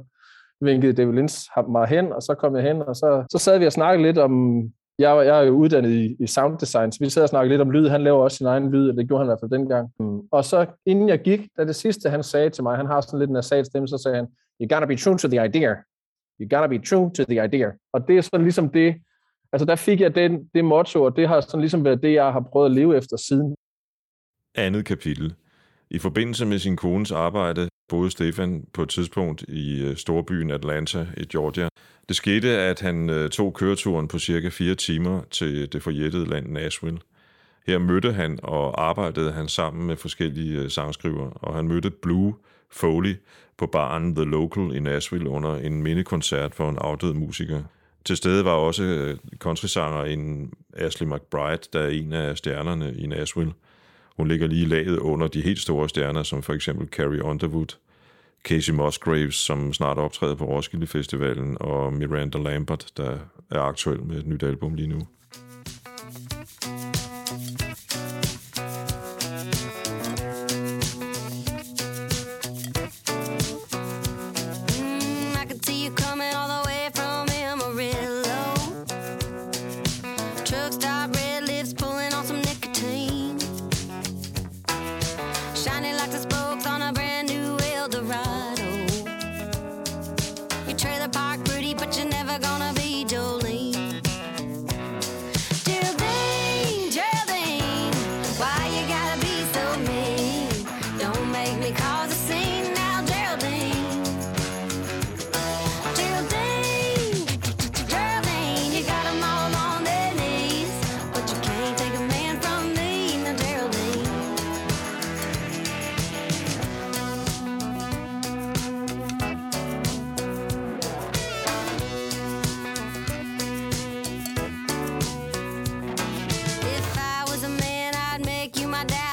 vinkede 0.62 0.94
David 0.94 1.14
Lynch 1.14 1.50
ham- 1.58 1.70
mig 1.72 1.88
hen, 1.88 2.12
og 2.12 2.22
så 2.22 2.36
kom 2.40 2.56
jeg 2.56 2.64
hen, 2.64 2.82
og 2.82 2.96
så, 2.96 3.26
så 3.32 3.38
sad 3.38 3.60
vi 3.60 3.66
og 3.66 3.72
snakkede 3.72 4.08
lidt 4.08 4.18
om, 4.18 4.62
jeg, 5.00 5.16
var- 5.16 5.22
jeg 5.22 5.40
er 5.40 5.44
jo 5.44 5.54
uddannet 5.54 5.90
i, 5.90 6.16
i 6.20 6.28
sound 6.28 6.58
design, 6.60 6.92
så 6.92 6.98
vi 7.02 7.10
sad 7.10 7.24
og 7.24 7.30
snakkede 7.30 7.50
lidt 7.54 7.62
om 7.62 7.72
lyd. 7.72 7.88
Han 7.88 8.04
laver 8.04 8.24
også 8.24 8.38
sin 8.38 8.46
egen 8.46 8.70
lyd, 8.72 8.90
og 8.90 8.98
det 8.98 9.08
gjorde 9.08 9.20
han 9.20 9.26
i 9.28 9.30
hvert 9.30 9.40
fald 9.42 9.52
dengang. 9.52 9.90
Mm. 10.00 10.20
Og 10.32 10.46
så 10.46 10.66
inden 10.86 11.10
jeg 11.10 11.20
gik, 11.22 11.48
da 11.58 11.66
det 11.66 11.76
sidste 11.76 12.10
han 12.10 12.24
sagde 12.24 12.50
til 12.50 12.64
mig, 12.64 12.78
han 12.78 12.86
har 12.86 13.02
sådan 13.02 13.20
lidt 13.20 13.30
en 13.30 13.34
nasal 13.34 13.66
stemme, 13.66 13.88
så 13.88 13.98
sagde 13.98 14.18
han, 14.18 14.28
you 14.62 14.68
gotta 14.76 14.86
be 14.86 14.96
true 14.96 15.18
to 15.18 15.28
the 15.28 15.46
idea. 15.46 15.76
You 16.40 16.48
gotta 16.50 16.68
be 16.68 16.80
true 16.80 17.12
to 17.14 17.24
the 17.24 17.44
idea. 17.46 17.70
Og 17.94 18.08
det 18.08 18.18
er 18.18 18.22
sådan 18.22 18.42
ligesom 18.44 18.70
det, 18.70 18.96
altså 19.52 19.66
der 19.66 19.76
fik 19.76 20.02
jeg 20.02 20.16
den, 20.16 20.50
det 20.54 20.66
motto, 20.66 21.04
og 21.04 21.16
det 21.16 21.28
har 21.28 21.42
sådan 21.42 21.60
ligesom 21.60 21.86
været 21.86 22.04
det, 22.04 22.14
jeg 22.14 22.32
har 22.32 22.40
prøvet 22.52 22.66
at 22.66 22.72
leve 22.72 22.98
efter 22.98 23.18
siden. 23.18 23.56
Andet 24.56 24.86
kapitel. 24.86 25.36
I 25.90 26.00
forbindelse 26.00 26.46
med 26.46 26.60
sin 26.60 26.76
kones 26.76 27.12
arbejde 27.12 27.70
boede 27.90 28.12
Stefan 28.12 28.66
på 28.74 28.84
et 28.84 28.90
tidspunkt 28.90 29.42
i 29.48 29.84
øh, 29.84 29.96
storbyen 29.96 30.52
Atlanta 30.52 31.08
i 31.18 31.26
Georgia. 31.26 31.70
Det 32.08 32.16
skete, 32.16 32.50
at 32.50 32.80
han 32.82 33.10
øh, 33.10 33.30
tog 33.30 33.54
køreturen 33.54 34.08
på 34.08 34.20
cirka 34.20 34.50
fire 34.50 34.76
timer 34.76 35.22
til 35.32 35.74
det 35.74 35.84
forjættede 35.84 36.30
land 36.30 36.48
Nashville. 36.48 37.00
Her 37.68 37.78
mødte 37.78 38.14
han 38.14 38.40
og 38.44 38.84
arbejdede 38.90 39.32
han 39.32 39.48
sammen 39.48 39.88
med 39.88 39.96
forskellige 39.96 40.60
øh, 40.60 40.70
sangskriver, 40.70 41.18
sangskrivere, 41.18 41.32
og 41.34 41.56
han 41.56 41.68
mødte 41.68 41.90
Blue 41.90 42.36
Foley 42.70 43.16
på 43.58 43.66
baren 43.66 44.16
The 44.16 44.26
Local 44.26 44.76
i 44.76 44.80
Nashville 44.80 45.30
under 45.30 45.56
en 45.56 45.84
mindekoncert 45.84 46.56
for 46.56 46.70
en 46.70 46.78
afdød 46.78 47.14
musiker. 47.14 47.64
Til 48.06 48.18
stede 48.18 48.46
var 48.46 48.52
også 48.52 49.18
countrysangeren 49.38 50.54
Ashley 50.74 51.08
McBride, 51.08 51.64
der 51.74 51.80
er 51.80 51.90
en 51.90 52.14
af 52.14 52.38
stjernerne 52.38 52.96
i 52.98 53.08
Nashville. 53.08 53.54
Hun 54.18 54.28
ligger 54.28 54.48
lige 54.48 54.66
laget 54.66 54.98
under 54.98 55.28
de 55.28 55.42
helt 55.42 55.60
store 55.60 55.90
stjerner, 55.90 56.24
som 56.24 56.44
for 56.44 56.54
eksempel 56.54 56.88
Carrie 56.88 57.24
Underwood, 57.24 57.78
Casey 58.44 58.74
Musgraves, 58.74 59.36
som 59.36 59.74
snart 59.74 59.98
optræder 59.98 60.36
på 60.36 60.46
Roskilde 60.46 60.88
Festivalen, 60.88 61.58
og 61.60 61.94
Miranda 61.94 62.38
Lambert, 62.38 62.92
der 62.98 63.18
er 63.52 63.60
aktuel 63.60 64.04
med 64.04 64.18
et 64.18 64.28
nyt 64.28 64.44
album 64.44 64.74
lige 64.74 64.88
nu. 64.88 65.08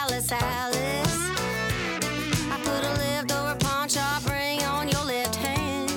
Alice, 0.00 0.32
Alice. 0.60 1.16
I 2.54 2.56
could 2.64 2.84
have 2.88 2.98
lived 3.06 3.30
over 3.38 3.52
a 3.56 3.58
pawn 3.66 3.88
shop, 3.88 4.20
ring 4.34 4.60
on 4.76 4.84
your 4.94 5.04
left 5.14 5.36
hand. 5.46 5.90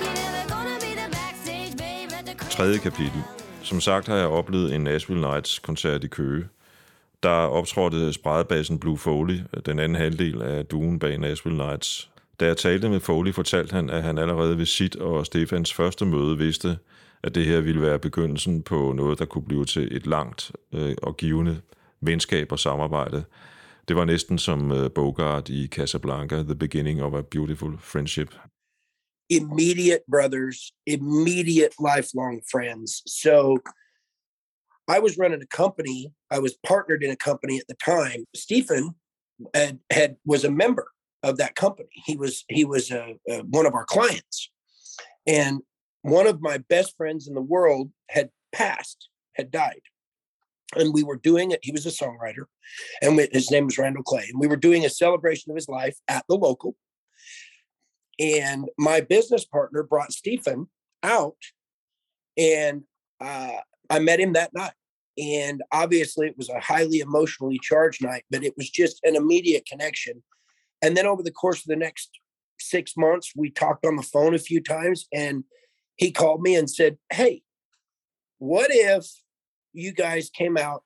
You're 0.00 0.16
never 0.22 0.42
gonna 0.54 0.78
be 0.86 0.92
the 1.02 1.08
backstage 1.18 1.74
babe 1.82 2.10
at 2.18 2.24
the 2.26 2.34
Tredje 2.56 2.78
kapitel. 2.78 3.22
Som 3.62 3.80
sagt 3.80 4.06
har 4.08 4.16
jeg 4.16 4.26
oplevet 4.26 4.74
en 4.74 4.80
Nashville 4.80 5.22
Nights 5.22 5.58
koncert 5.58 6.04
i 6.04 6.08
Køge. 6.08 6.44
Der 7.22 7.30
optrådte 7.30 8.12
spredbassen 8.12 8.78
Blue 8.78 8.98
Foley, 8.98 9.40
den 9.66 9.78
anden 9.78 9.96
halvdel 9.96 10.42
af 10.42 10.66
duen 10.66 10.98
bag 10.98 11.18
Nashville 11.18 11.58
Nights. 11.58 12.10
Da 12.40 12.46
jeg 12.46 12.56
talte 12.56 12.88
med 12.88 13.00
Foley, 13.00 13.32
fortalte 13.34 13.74
han, 13.74 13.90
at 13.90 14.02
han 14.02 14.18
allerede 14.18 14.58
ved 14.58 14.66
sit 14.66 14.96
og 14.96 15.26
Stefans 15.26 15.74
første 15.74 16.04
møde 16.04 16.38
vidste, 16.38 16.78
at 17.22 17.34
det 17.34 17.46
her 17.46 17.60
ville 17.60 17.82
være 17.82 17.98
begyndelsen 17.98 18.62
på 18.62 18.92
noget, 18.96 19.18
der 19.18 19.24
kunne 19.24 19.44
blive 19.44 19.64
til 19.64 19.96
et 19.96 20.06
langt 20.06 20.52
øh, 20.74 20.94
og 21.02 21.16
givende 21.16 21.60
venskab 22.00 22.52
og 22.52 22.58
samarbejde. 22.58 23.24
Det 23.88 23.96
var 23.96 24.04
næsten 24.04 24.38
som 24.38 24.72
øh, 24.72 24.90
Bogart 24.94 25.48
i 25.48 25.66
Casablanca, 25.66 26.36
The 26.42 26.54
Beginning 26.54 27.02
of 27.02 27.14
a 27.14 27.22
Beautiful 27.22 27.78
Friendship. 27.78 28.34
immediate 29.28 30.02
brothers, 30.08 30.72
immediate 30.86 31.74
lifelong 31.78 32.40
friends. 32.50 33.02
So 33.06 33.58
I 34.88 34.98
was 35.00 35.18
running 35.18 35.42
a 35.42 35.46
company. 35.46 36.12
I 36.30 36.38
was 36.38 36.56
partnered 36.66 37.02
in 37.02 37.10
a 37.10 37.16
company 37.16 37.58
at 37.58 37.68
the 37.68 37.74
time. 37.74 38.24
Stephen 38.34 38.94
had, 39.54 39.78
had 39.90 40.16
was 40.24 40.44
a 40.44 40.50
member 40.50 40.88
of 41.22 41.36
that 41.38 41.54
company. 41.54 41.90
He 42.06 42.16
was 42.16 42.44
he 42.48 42.64
was 42.64 42.90
uh, 42.90 43.14
uh, 43.30 43.42
one 43.50 43.66
of 43.66 43.74
our 43.74 43.84
clients, 43.84 44.50
and 45.26 45.60
one 46.02 46.26
of 46.26 46.40
my 46.40 46.58
best 46.58 46.96
friends 46.96 47.28
in 47.28 47.34
the 47.34 47.42
world 47.42 47.90
had 48.08 48.30
passed, 48.52 49.08
had 49.34 49.50
died, 49.50 49.80
and 50.76 50.92
we 50.92 51.02
were 51.02 51.16
doing 51.16 51.50
it. 51.50 51.60
He 51.62 51.72
was 51.72 51.86
a 51.86 51.90
songwriter, 51.90 52.44
and 53.02 53.16
we, 53.16 53.28
his 53.32 53.50
name 53.50 53.66
was 53.66 53.78
Randall 53.78 54.02
Clay, 54.02 54.26
and 54.30 54.40
we 54.40 54.46
were 54.46 54.56
doing 54.56 54.84
a 54.84 54.90
celebration 54.90 55.50
of 55.50 55.56
his 55.56 55.68
life 55.68 55.96
at 56.08 56.24
the 56.28 56.36
local 56.36 56.76
and 58.18 58.68
my 58.78 59.00
business 59.00 59.44
partner 59.44 59.82
brought 59.82 60.12
Stephen 60.12 60.68
out 61.02 61.36
and 62.36 62.82
uh, 63.20 63.52
I 63.90 63.98
met 63.98 64.20
him 64.20 64.32
that 64.34 64.52
night. 64.54 64.72
And 65.18 65.62
obviously, 65.72 66.28
it 66.28 66.36
was 66.36 66.48
a 66.48 66.60
highly 66.60 67.00
emotionally 67.00 67.58
charged 67.60 68.04
night, 68.04 68.24
but 68.30 68.44
it 68.44 68.54
was 68.56 68.70
just 68.70 69.00
an 69.02 69.16
immediate 69.16 69.66
connection. 69.66 70.22
And 70.80 70.96
then 70.96 71.06
over 71.06 71.24
the 71.24 71.32
course 71.32 71.58
of 71.58 71.66
the 71.66 71.76
next 71.76 72.10
six 72.60 72.96
months, 72.96 73.32
we 73.34 73.50
talked 73.50 73.84
on 73.84 73.96
the 73.96 74.02
phone 74.02 74.34
a 74.34 74.38
few 74.38 74.62
times, 74.62 75.08
and 75.12 75.42
he 75.96 76.12
called 76.12 76.40
me 76.40 76.54
and 76.54 76.70
said, 76.70 76.98
Hey, 77.12 77.42
what 78.38 78.68
if 78.70 79.06
you 79.72 79.92
guys 79.92 80.30
came 80.30 80.56
out 80.56 80.82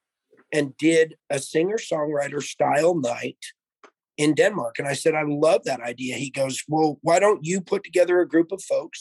and 0.52 0.76
did 0.78 1.14
a 1.30 1.38
singer 1.38 1.78
songwriter 1.78 2.42
style 2.42 2.94
night 2.94 3.42
in 4.16 4.34
Denmark. 4.34 4.78
And 4.78 4.88
I 4.88 4.94
said, 4.94 5.14
I 5.14 5.24
love 5.46 5.60
that 5.64 5.80
idea. 5.90 6.14
He 6.16 6.30
goes, 6.40 6.62
Well, 6.68 6.98
why 7.02 7.18
don't 7.20 7.40
you 7.42 7.60
put 7.60 7.82
together 7.84 8.20
a 8.20 8.28
group 8.28 8.52
of 8.52 8.62
folks? 8.62 8.98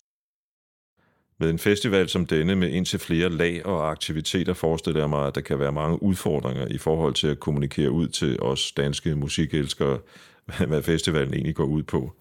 Med 1.40 1.50
en 1.50 1.60
festival 1.60 2.10
som 2.10 2.26
denne 2.26 2.56
med 2.56 2.70
indtil 2.70 3.00
flere 3.00 3.30
lag 3.30 3.66
og 3.66 3.92
aktiviteter 3.92 4.54
forestiller 4.54 5.00
jeg 5.02 5.10
mig, 5.10 5.28
at 5.28 5.36
der 5.36 5.42
kan 5.42 5.60
være 5.60 5.72
mange 5.72 6.04
udfordringer 6.04 6.68
i 6.68 6.78
forhold 6.78 7.14
til 7.14 7.28
at 7.28 7.40
kommunikere 7.40 7.92
ud 7.92 8.08
til 8.08 8.42
os 8.42 8.72
danske 8.72 9.16
musikelskere, 9.16 10.00
hvad 10.68 10.84
festivalen 10.84 11.34
egentlig 11.34 11.56
går 11.56 11.66
ud 11.66 11.84
på. 11.84 12.14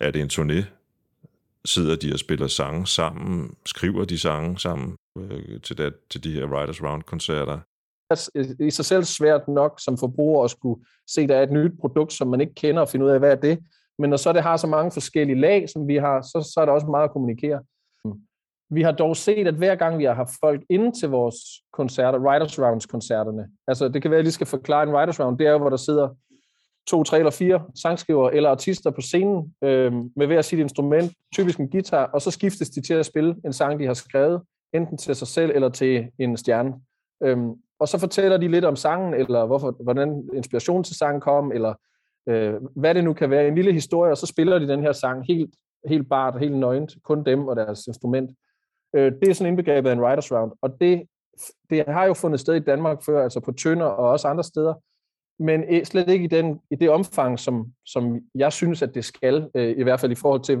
Er 0.00 0.10
det 0.10 0.22
en 0.22 0.30
turné? 0.32 0.64
Sidder 1.66 1.96
de 1.96 2.12
og 2.12 2.18
spiller 2.18 2.46
sange 2.46 2.86
sammen? 2.86 3.54
Skriver 3.66 4.04
de 4.04 4.18
sange 4.18 4.58
sammen 4.58 4.96
øh, 5.18 5.60
til, 5.60 5.78
det, 5.78 5.94
til 6.10 6.24
de 6.24 6.32
her 6.32 6.46
Writers 6.46 6.82
Round-koncerter? 6.82 7.52
Det 7.54 8.10
altså, 8.10 8.30
er 8.34 8.64
i 8.64 8.70
sig 8.70 8.84
selv 8.84 9.04
svært 9.04 9.48
nok 9.48 9.80
som 9.80 9.98
forbruger 9.98 10.44
at 10.44 10.50
skulle 10.50 10.84
se, 11.10 11.20
at 11.20 11.28
der 11.28 11.36
er 11.36 11.42
et 11.42 11.52
nyt 11.52 11.72
produkt, 11.80 12.12
som 12.12 12.28
man 12.28 12.40
ikke 12.40 12.54
kender, 12.54 12.80
og 12.80 12.88
finde 12.88 13.06
ud 13.06 13.10
af, 13.10 13.18
hvad 13.18 13.30
er 13.30 13.40
det. 13.40 13.58
Men 13.98 14.10
når 14.10 14.16
så 14.16 14.32
det 14.32 14.42
har 14.42 14.56
så 14.56 14.66
mange 14.66 14.92
forskellige 14.92 15.40
lag, 15.40 15.68
som 15.68 15.88
vi 15.88 15.96
har, 15.96 16.22
så, 16.22 16.50
så 16.54 16.60
er 16.60 16.64
der 16.64 16.72
også 16.72 16.86
meget 16.86 17.04
at 17.04 17.12
kommunikere. 17.12 17.60
Vi 18.70 18.82
har 18.82 18.92
dog 18.92 19.16
set, 19.16 19.46
at 19.46 19.54
hver 19.54 19.74
gang 19.74 19.98
vi 19.98 20.04
har 20.04 20.14
haft 20.14 20.30
folk 20.40 20.62
inde 20.70 21.00
til 21.00 21.08
vores 21.08 21.36
koncerter, 21.72 22.18
Writers 22.18 22.58
Rounds 22.58 22.86
koncerterne, 22.86 23.48
altså 23.68 23.88
det 23.88 24.02
kan 24.02 24.10
være, 24.10 24.18
at 24.18 24.20
jeg 24.20 24.24
lige 24.24 24.32
skal 24.32 24.46
forklare 24.46 24.82
en 24.82 24.94
Writers 24.94 25.20
Round, 25.20 25.38
det 25.38 25.46
er 25.46 25.50
jo, 25.50 25.58
hvor 25.58 25.70
der 25.70 25.76
sidder 25.76 26.08
to, 26.86 27.02
tre 27.02 27.18
eller 27.18 27.30
fire 27.30 27.62
sangskriver 27.82 28.30
eller 28.30 28.50
artister 28.50 28.90
på 28.90 29.00
scenen 29.00 29.54
øh, 29.64 29.92
med 30.16 30.26
hver 30.26 30.42
sit 30.42 30.58
instrument, 30.58 31.12
typisk 31.34 31.58
en 31.58 31.70
guitar, 31.70 32.04
og 32.04 32.22
så 32.22 32.30
skiftes 32.30 32.70
de 32.70 32.80
til 32.80 32.94
at 32.94 33.06
spille 33.06 33.36
en 33.44 33.52
sang, 33.52 33.80
de 33.80 33.86
har 33.86 33.94
skrevet, 33.94 34.42
enten 34.74 34.98
til 34.98 35.14
sig 35.14 35.28
selv 35.28 35.50
eller 35.54 35.68
til 35.68 36.08
en 36.18 36.36
stjerne. 36.36 36.74
Øh, 37.22 37.38
og 37.78 37.88
så 37.88 37.98
fortæller 37.98 38.36
de 38.36 38.48
lidt 38.48 38.64
om 38.64 38.76
sangen, 38.76 39.14
eller 39.14 39.46
hvorfor, 39.46 39.76
hvordan 39.82 40.28
inspiration 40.34 40.84
til 40.84 40.96
sangen 40.96 41.20
kom, 41.20 41.52
eller 41.52 41.74
øh, 42.28 42.54
hvad 42.76 42.94
det 42.94 43.04
nu 43.04 43.12
kan 43.12 43.30
være, 43.30 43.48
en 43.48 43.54
lille 43.54 43.72
historie, 43.72 44.12
og 44.12 44.18
så 44.18 44.26
spiller 44.26 44.58
de 44.58 44.68
den 44.68 44.82
her 44.82 44.92
sang 44.92 45.26
helt, 45.26 45.54
helt 45.86 46.08
bart, 46.08 46.40
helt 46.40 46.56
nøgent, 46.56 46.92
kun 47.04 47.24
dem 47.24 47.48
og 47.48 47.56
deres 47.56 47.86
instrument. 47.86 48.30
Øh, 48.96 49.12
det 49.20 49.28
er 49.28 49.34
sådan 49.34 49.50
indbegrebet 49.50 49.90
af 49.90 49.92
en 49.92 50.00
writers 50.00 50.32
round, 50.32 50.52
og 50.62 50.80
det, 50.80 51.02
det 51.70 51.84
har 51.88 52.04
jo 52.04 52.14
fundet 52.14 52.40
sted 52.40 52.54
i 52.54 52.58
Danmark 52.60 53.04
før, 53.06 53.22
altså 53.22 53.40
på 53.40 53.52
Tønder 53.52 53.86
og 53.86 54.10
også 54.10 54.28
andre 54.28 54.44
steder, 54.44 54.74
men 55.38 55.64
øh, 55.70 55.84
slet 55.84 56.08
ikke 56.08 56.24
i, 56.24 56.28
den, 56.28 56.60
i 56.70 56.74
det 56.74 56.90
omfang, 56.90 57.38
som, 57.38 57.72
som 57.86 58.20
jeg 58.34 58.52
synes, 58.52 58.82
at 58.82 58.94
det 58.94 59.04
skal, 59.04 59.50
øh, 59.54 59.78
i 59.78 59.82
hvert 59.82 60.00
fald 60.00 60.12
i 60.12 60.14
forhold 60.14 60.40
til, 60.42 60.58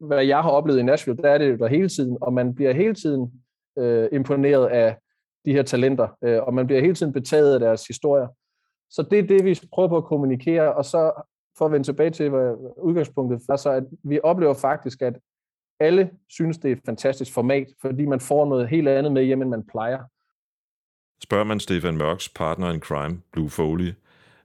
hvad 0.00 0.24
jeg 0.24 0.42
har 0.42 0.50
oplevet 0.50 0.78
i 0.78 0.82
Nashville, 0.82 1.22
der 1.22 1.30
er 1.30 1.38
det 1.38 1.50
jo 1.50 1.56
der 1.56 1.66
hele 1.66 1.88
tiden, 1.88 2.18
og 2.20 2.32
man 2.32 2.54
bliver 2.54 2.72
hele 2.72 2.94
tiden 2.94 3.32
øh, 3.78 4.08
imponeret 4.12 4.66
af 4.66 4.96
de 5.44 5.52
her 5.52 5.62
talenter, 5.62 6.08
øh, 6.24 6.42
og 6.42 6.54
man 6.54 6.66
bliver 6.66 6.80
hele 6.80 6.94
tiden 6.94 7.12
betaget 7.12 7.54
af 7.54 7.60
deres 7.60 7.86
historier. 7.86 8.28
Så 8.90 9.02
det 9.10 9.18
er 9.18 9.22
det, 9.22 9.44
vi 9.44 9.60
prøver 9.72 9.88
på 9.88 9.96
at 9.96 10.04
kommunikere, 10.04 10.74
og 10.74 10.84
så 10.84 11.12
for 11.58 11.66
at 11.66 11.72
vende 11.72 11.86
tilbage 11.86 12.10
til 12.10 12.30
hvad 12.30 12.74
udgangspunktet, 12.82 13.42
er 13.48 13.56
så 13.56 13.70
at 13.70 13.84
vi 14.02 14.20
oplever 14.22 14.54
faktisk, 14.54 15.02
at 15.02 15.14
alle 15.80 16.10
synes, 16.28 16.58
det 16.58 16.68
er 16.68 16.76
et 16.76 16.82
fantastisk 16.86 17.32
format, 17.32 17.66
fordi 17.80 18.06
man 18.06 18.20
får 18.20 18.46
noget 18.46 18.68
helt 18.68 18.88
andet 18.88 19.12
med 19.12 19.24
hjem, 19.24 19.42
end 19.42 19.50
man 19.50 19.66
plejer. 19.66 19.98
Spørger 21.22 21.44
man 21.44 21.60
Stefan 21.60 21.96
Mørks 21.96 22.28
partner 22.28 22.70
in 22.70 22.80
crime, 22.80 23.22
Blue 23.32 23.50
Foley, 23.50 23.92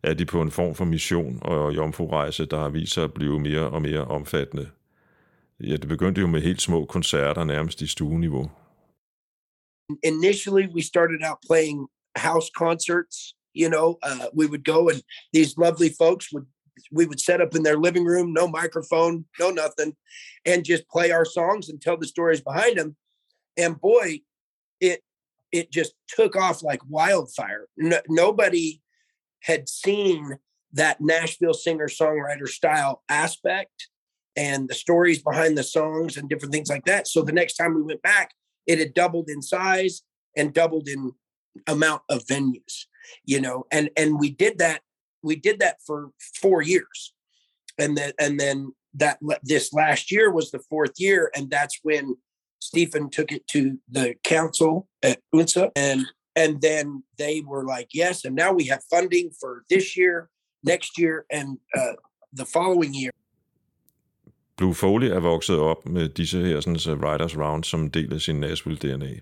er 0.03 0.13
de 0.13 0.25
på 0.25 0.41
en 0.41 0.51
form 0.51 0.75
for 0.75 0.85
mission 0.85 1.39
og 1.41 1.73
der 1.73 2.59
har 2.59 2.69
vist 2.69 2.93
sig 2.93 3.03
at 3.03 3.13
blive 3.13 3.39
mere 3.39 3.69
og 3.69 3.81
mere 3.81 4.05
omfattende. 4.05 4.69
Ja, 5.59 5.77
det 5.77 5.87
begyndte 5.87 6.21
jo 6.21 6.27
med 6.27 6.41
helt 6.41 6.61
små 6.61 6.85
koncerter, 6.85 7.43
nærmest 7.43 7.81
i 7.81 7.87
stueniveau. 7.87 8.51
Initially, 10.03 10.67
we 10.75 10.81
started 10.81 11.19
out 11.29 11.37
playing 11.49 11.87
house 12.15 12.51
concerts. 12.57 13.35
You 13.55 13.69
know, 13.69 13.97
uh, 14.09 14.27
we 14.39 14.45
would 14.51 14.63
go 14.63 14.89
and 14.89 15.01
these 15.33 15.57
lovely 15.57 15.89
folks 16.01 16.25
would 16.33 16.47
we 16.91 17.05
would 17.05 17.19
set 17.19 17.41
up 17.41 17.55
in 17.55 17.63
their 17.63 17.77
living 17.77 18.05
room, 18.05 18.33
no 18.33 18.47
microphone, 18.47 19.25
no 19.39 19.49
nothing, 19.49 19.95
and 20.45 20.63
just 20.63 20.83
play 20.87 21.11
our 21.11 21.25
songs 21.25 21.69
and 21.69 21.81
tell 21.81 21.97
the 21.97 22.07
stories 22.07 22.41
behind 22.41 22.77
them. 22.77 22.95
And 23.57 23.81
boy, 23.81 24.21
it 24.79 24.99
it 25.51 25.71
just 25.71 25.93
took 26.07 26.35
off 26.35 26.63
like 26.63 26.81
wildfire. 26.87 27.67
No, 27.77 27.99
nobody 28.07 28.81
had 29.41 29.69
seen 29.69 30.37
that 30.73 31.01
Nashville 31.01 31.53
singer 31.53 31.87
songwriter 31.87 32.47
style 32.47 33.03
aspect 33.09 33.87
and 34.35 34.69
the 34.69 34.75
stories 34.75 35.21
behind 35.21 35.57
the 35.57 35.63
songs 35.63 36.17
and 36.17 36.29
different 36.29 36.53
things 36.53 36.69
like 36.69 36.85
that. 36.85 37.07
So 37.07 37.21
the 37.21 37.31
next 37.31 37.55
time 37.55 37.75
we 37.75 37.81
went 37.81 38.01
back, 38.01 38.31
it 38.67 38.79
had 38.79 38.93
doubled 38.93 39.29
in 39.29 39.41
size 39.41 40.03
and 40.37 40.53
doubled 40.53 40.87
in 40.87 41.11
amount 41.67 42.03
of 42.09 42.25
venues, 42.25 42.85
you 43.25 43.41
know, 43.41 43.65
and 43.71 43.89
and 43.97 44.19
we 44.19 44.29
did 44.29 44.59
that 44.59 44.81
we 45.23 45.35
did 45.35 45.59
that 45.59 45.77
for 45.85 46.11
four 46.35 46.61
years, 46.61 47.13
and 47.77 47.97
then 47.97 48.13
and 48.19 48.39
then 48.39 48.73
that 48.93 49.19
this 49.43 49.73
last 49.73 50.11
year 50.11 50.31
was 50.31 50.51
the 50.51 50.59
fourth 50.69 50.93
year, 50.97 51.31
and 51.35 51.49
that's 51.49 51.79
when 51.83 52.15
Stephen 52.59 53.09
took 53.09 53.31
it 53.31 53.45
to 53.47 53.77
the 53.89 54.15
council 54.23 54.87
at 55.03 55.19
UNSA, 55.33 55.71
and 55.75 56.05
and 56.35 56.61
then 56.61 57.03
they 57.17 57.41
were 57.41 57.63
like, 57.75 57.87
yes, 57.93 58.25
and 58.25 58.35
now 58.35 58.51
we 58.53 58.65
have 58.65 58.81
funding 58.93 59.31
for 59.41 59.51
this 59.69 59.97
year, 59.97 60.29
next 60.63 60.99
year, 60.99 61.25
and 61.31 61.57
uh, 61.77 61.95
the 62.33 62.45
following 62.45 62.93
year. 62.93 63.11
Blue 64.57 64.73
Foley 64.73 65.07
er 65.07 65.19
vokset 65.19 65.59
op 65.59 65.85
med 65.85 66.09
disse 66.09 66.37
her 66.37 66.59
sådan, 66.59 66.79
så 66.79 66.95
Writers 66.95 67.37
Round 67.37 67.63
som 67.63 67.91
del 67.91 68.13
af 68.13 68.21
sin 68.21 68.39
Nashville-DNA. 68.39 69.21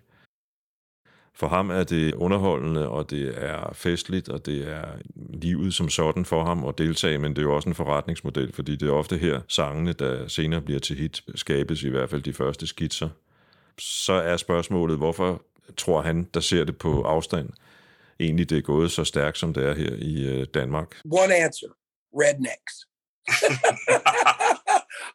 For 1.34 1.48
ham 1.48 1.70
er 1.70 1.84
det 1.84 2.14
underholdende, 2.14 2.90
og 2.90 3.10
det 3.10 3.44
er 3.44 3.74
festligt, 3.74 4.30
og 4.30 4.46
det 4.46 4.70
er 4.70 4.86
livet 5.16 5.74
som 5.74 5.90
sådan 5.90 6.26
for 6.26 6.44
ham 6.44 6.66
at 6.66 6.78
deltage, 6.78 7.18
men 7.18 7.32
det 7.32 7.38
er 7.38 7.44
jo 7.44 7.56
også 7.56 7.70
en 7.70 7.76
forretningsmodel, 7.76 8.54
fordi 8.54 8.76
det 8.76 8.88
er 8.88 8.94
ofte 8.94 9.18
her 9.18 9.42
sangene, 9.48 9.94
der 9.94 10.28
senere 10.28 10.62
bliver 10.62 10.80
til 10.80 10.96
hit, 10.96 11.24
skabes 11.36 11.84
i 11.84 11.90
hvert 11.90 12.10
fald 12.10 12.22
de 12.22 12.34
første 12.34 12.68
skitser. 12.68 13.10
Så 13.80 14.14
er 14.14 14.38
spørgsmålet, 14.38 14.98
hvorfor 14.98 15.42
tror 15.78 16.02
han, 16.02 16.24
der 16.34 16.40
ser 16.40 16.64
det 16.64 16.78
på 16.78 17.02
afstand, 17.02 17.50
egentlig 18.20 18.50
det 18.50 18.58
er 18.58 18.62
gået 18.62 18.92
så 18.92 19.04
stærkt, 19.04 19.38
som 19.38 19.54
det 19.54 19.66
er 19.70 19.74
her 19.74 19.96
i 19.96 20.40
øh, 20.40 20.46
Danmark? 20.54 21.02
One 21.06 21.36
answer 21.36 21.68
rednecks. 22.14 22.74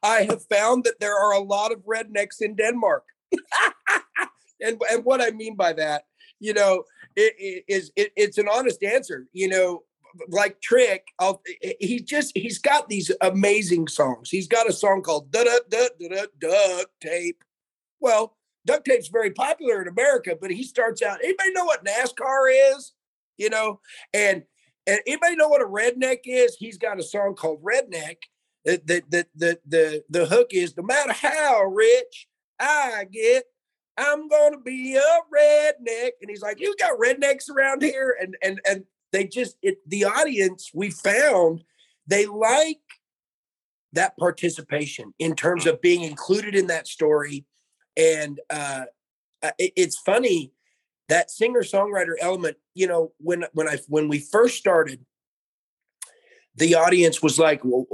I 0.03 0.27
have 0.31 0.43
found 0.57 0.85
that 0.85 1.01
there 1.01 1.17
are 1.17 1.33
a 1.33 1.41
lot 1.55 1.73
of 1.73 1.79
rednecks 1.87 2.41
in 2.41 2.57
Denmark. 2.57 3.05
and, 4.61 4.81
and 4.91 5.05
what 5.05 5.21
I 5.21 5.31
mean 5.31 5.57
by 5.57 5.73
that, 5.73 6.03
you 6.41 6.53
know, 6.53 6.85
it, 7.17 7.33
it 7.39 7.65
is 7.69 7.93
it, 7.97 8.13
it's 8.17 8.39
an 8.39 8.49
honest 8.49 8.83
answer. 8.83 9.27
You 9.33 9.49
know, 9.49 9.83
like 10.29 10.61
Trick, 10.61 11.07
I'll, 11.19 11.43
he 11.81 12.01
just 12.01 12.33
he's 12.37 12.59
got 12.59 12.89
these 12.89 13.11
amazing 13.21 13.89
songs. 13.89 14.31
He's 14.31 14.49
got 14.49 14.69
a 14.69 14.73
song 14.73 15.03
called 15.03 15.31
"Da 15.31 15.45
Da 15.45 15.59
Da 15.69 15.89
Da 16.01 16.27
Da 16.41 16.83
Tape." 17.01 17.43
Well, 18.01 18.37
duct 18.67 18.85
tape's 18.85 19.09
very 19.09 19.31
popular 19.31 19.83
in 19.83 19.89
America, 19.89 20.37
but 20.41 20.51
he 20.51 20.63
starts 20.63 21.03
out. 21.03 21.19
Anybody 21.23 21.53
know 21.53 21.65
what 21.65 21.85
NASCAR 21.85 22.75
is? 22.75 22.93
You 23.37 23.51
know, 23.51 23.81
and 24.13 24.43
and 24.87 25.01
anybody 25.07 25.37
know 25.37 25.49
what 25.49 25.63
a 25.63 25.67
redneck 25.67 26.21
is? 26.25 26.57
He's 26.57 26.79
got 26.79 26.99
a 26.99 27.03
song 27.03 27.35
called 27.35 27.63
Redneck. 27.63 28.17
The 28.65 28.83
the 28.85 29.03
the 29.09 29.27
the 29.35 29.59
the, 29.67 30.05
the 30.11 30.27
hook 30.27 30.49
is 30.53 30.77
no 30.77 30.83
matter 30.83 31.13
how 31.13 31.65
rich 31.65 32.29
I 32.61 33.07
get, 33.11 33.45
I'm 33.97 34.29
gonna 34.29 34.61
be 34.61 34.97
a 34.97 35.01
redneck. 35.35 36.11
And 36.21 36.31
he's 36.31 36.43
like, 36.43 36.61
you 36.61 36.75
got 36.79 36.99
rednecks 36.99 37.51
around 37.51 37.83
here, 37.83 38.17
and 38.21 38.37
and 38.43 38.61
and 38.69 38.85
they 39.13 39.27
just 39.27 39.57
it 39.63 39.79
the 39.87 40.05
audience 40.05 40.71
we 40.75 40.91
found 40.91 41.65
they 42.07 42.27
like 42.27 42.81
that 43.93 44.17
participation 44.17 45.13
in 45.19 45.35
terms 45.35 45.67
of 45.67 45.81
being 45.81 46.03
included 46.03 46.55
in 46.55 46.67
that 46.67 46.89
story 46.89 47.45
and 47.97 48.41
uh 48.51 48.85
uh, 49.43 49.51
it- 49.59 49.73
it's 49.77 49.99
funny 49.99 50.53
that 51.09 51.31
singer 51.31 51.63
songwriter 51.63 52.15
element 52.21 52.57
you 52.75 52.87
know 52.87 53.13
when 53.19 53.45
when 53.53 53.69
i 53.69 53.79
when 53.89 54.09
we 54.09 54.19
first 54.19 54.57
started 54.57 55.05
the 56.57 56.75
audience 56.75 57.23
was 57.23 57.39
like 57.39 57.65
well, 57.65 57.87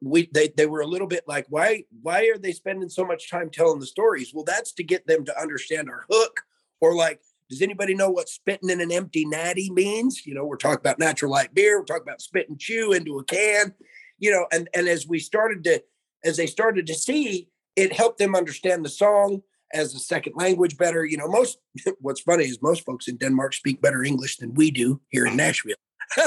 we 0.00 0.28
they, 0.32 0.48
they 0.56 0.66
were 0.66 0.80
a 0.80 0.86
little 0.86 1.06
bit 1.06 1.24
like 1.26 1.46
why 1.48 1.84
why 2.02 2.30
are 2.34 2.38
they 2.38 2.52
spending 2.52 2.88
so 2.88 3.04
much 3.04 3.30
time 3.30 3.50
telling 3.50 3.80
the 3.80 3.86
stories? 3.86 4.32
Well 4.32 4.44
that's 4.44 4.72
to 4.72 4.84
get 4.84 5.06
them 5.06 5.24
to 5.24 5.40
understand 5.40 5.90
our 5.90 6.06
hook 6.10 6.40
or 6.80 6.94
like 6.94 7.20
does 7.48 7.62
anybody 7.62 7.94
know 7.94 8.10
what 8.10 8.28
spitting 8.28 8.70
in 8.70 8.80
an 8.80 8.90
empty 8.90 9.24
natty 9.26 9.70
means? 9.70 10.26
You 10.26 10.34
know 10.34 10.44
we're 10.44 10.56
talking 10.56 10.80
about 10.80 10.98
natural 10.98 11.30
light 11.30 11.54
beer 11.54 11.78
we're 11.78 11.84
talking 11.84 12.02
about 12.04 12.22
spit 12.22 12.48
and 12.48 12.58
chew 12.58 12.92
into 12.92 13.18
a 13.18 13.24
can 13.24 13.74
you 14.18 14.30
know 14.30 14.46
and 14.50 14.68
and 14.74 14.88
as 14.88 15.06
we 15.06 15.18
started 15.18 15.62
to 15.64 15.82
as 16.24 16.36
they 16.38 16.46
started 16.46 16.86
to 16.86 16.94
see 16.94 17.48
it 17.76 17.92
helped 17.92 18.18
them 18.18 18.34
understand 18.34 18.84
the 18.84 18.88
song 18.88 19.42
as 19.72 19.94
a 19.94 19.98
second 19.98 20.34
language 20.36 20.76
better. 20.76 21.04
You 21.04 21.18
know 21.18 21.28
most 21.28 21.58
what's 22.00 22.20
funny 22.20 22.44
is 22.44 22.60
most 22.62 22.84
folks 22.84 23.08
in 23.08 23.16
denmark 23.16 23.54
speak 23.54 23.80
better 23.80 24.02
english 24.02 24.36
than 24.36 24.54
we 24.54 24.70
do 24.70 25.00
here 25.10 25.26
in 25.26 25.36
nashville. 25.44 25.76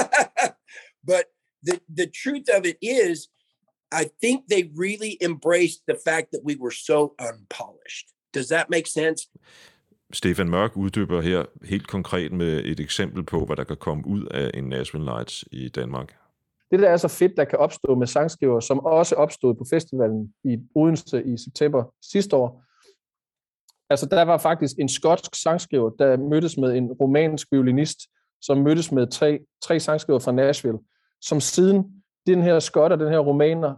But 1.04 1.24
the 1.62 1.80
the 1.88 2.06
truth 2.06 2.48
of 2.56 2.66
it 2.66 2.76
is 2.82 3.28
i 3.92 4.04
think 4.20 4.38
they 4.48 4.70
really 4.74 5.16
embraced 5.20 5.82
the 5.86 5.94
fact 5.94 6.26
that 6.32 6.42
we 6.44 6.56
were 6.56 6.70
so 6.70 7.14
unpolished. 7.18 8.06
Does 8.32 8.48
that 8.48 8.70
make 8.70 8.86
sense? 8.86 9.28
Stefan 10.12 10.50
Mørk 10.50 10.76
uddyber 10.76 11.20
her 11.20 11.44
helt 11.64 11.88
konkret 11.88 12.32
med 12.32 12.64
et 12.64 12.80
eksempel 12.80 13.22
på, 13.22 13.44
hvad 13.44 13.56
der 13.56 13.64
kan 13.64 13.76
komme 13.76 14.06
ud 14.06 14.24
af 14.24 14.50
en 14.54 14.64
Nashville 14.64 15.06
Nights 15.06 15.44
i 15.52 15.68
Danmark. 15.68 16.16
Det, 16.70 16.78
der 16.78 16.88
er 16.88 16.96
så 16.96 17.08
fedt, 17.08 17.36
der 17.36 17.44
kan 17.44 17.58
opstå 17.58 17.94
med 17.94 18.06
sangskriver, 18.06 18.60
som 18.60 18.80
også 18.80 19.14
opstod 19.14 19.54
på 19.54 19.64
festivalen 19.70 20.34
i 20.44 20.58
Odense 20.74 21.24
i 21.24 21.36
september 21.36 21.84
sidste 22.12 22.36
år. 22.36 22.64
Altså, 23.90 24.06
der 24.06 24.22
var 24.22 24.38
faktisk 24.38 24.76
en 24.78 24.88
skotsk 24.88 25.34
sangskriver, 25.34 25.90
der 25.90 26.16
mødtes 26.16 26.56
med 26.56 26.76
en 26.76 26.92
romansk 26.92 27.48
violinist, 27.52 27.98
som 28.42 28.58
mødtes 28.58 28.92
med 28.92 29.06
tre, 29.06 29.38
tre 29.62 29.80
sangskriver 29.80 30.18
fra 30.18 30.32
Nashville, 30.32 30.78
som 31.20 31.40
siden 31.40 32.02
den 32.26 32.42
her 32.42 32.58
skot 32.58 32.92
og 32.92 32.98
den 32.98 33.08
her 33.08 33.18
romaner, 33.18 33.74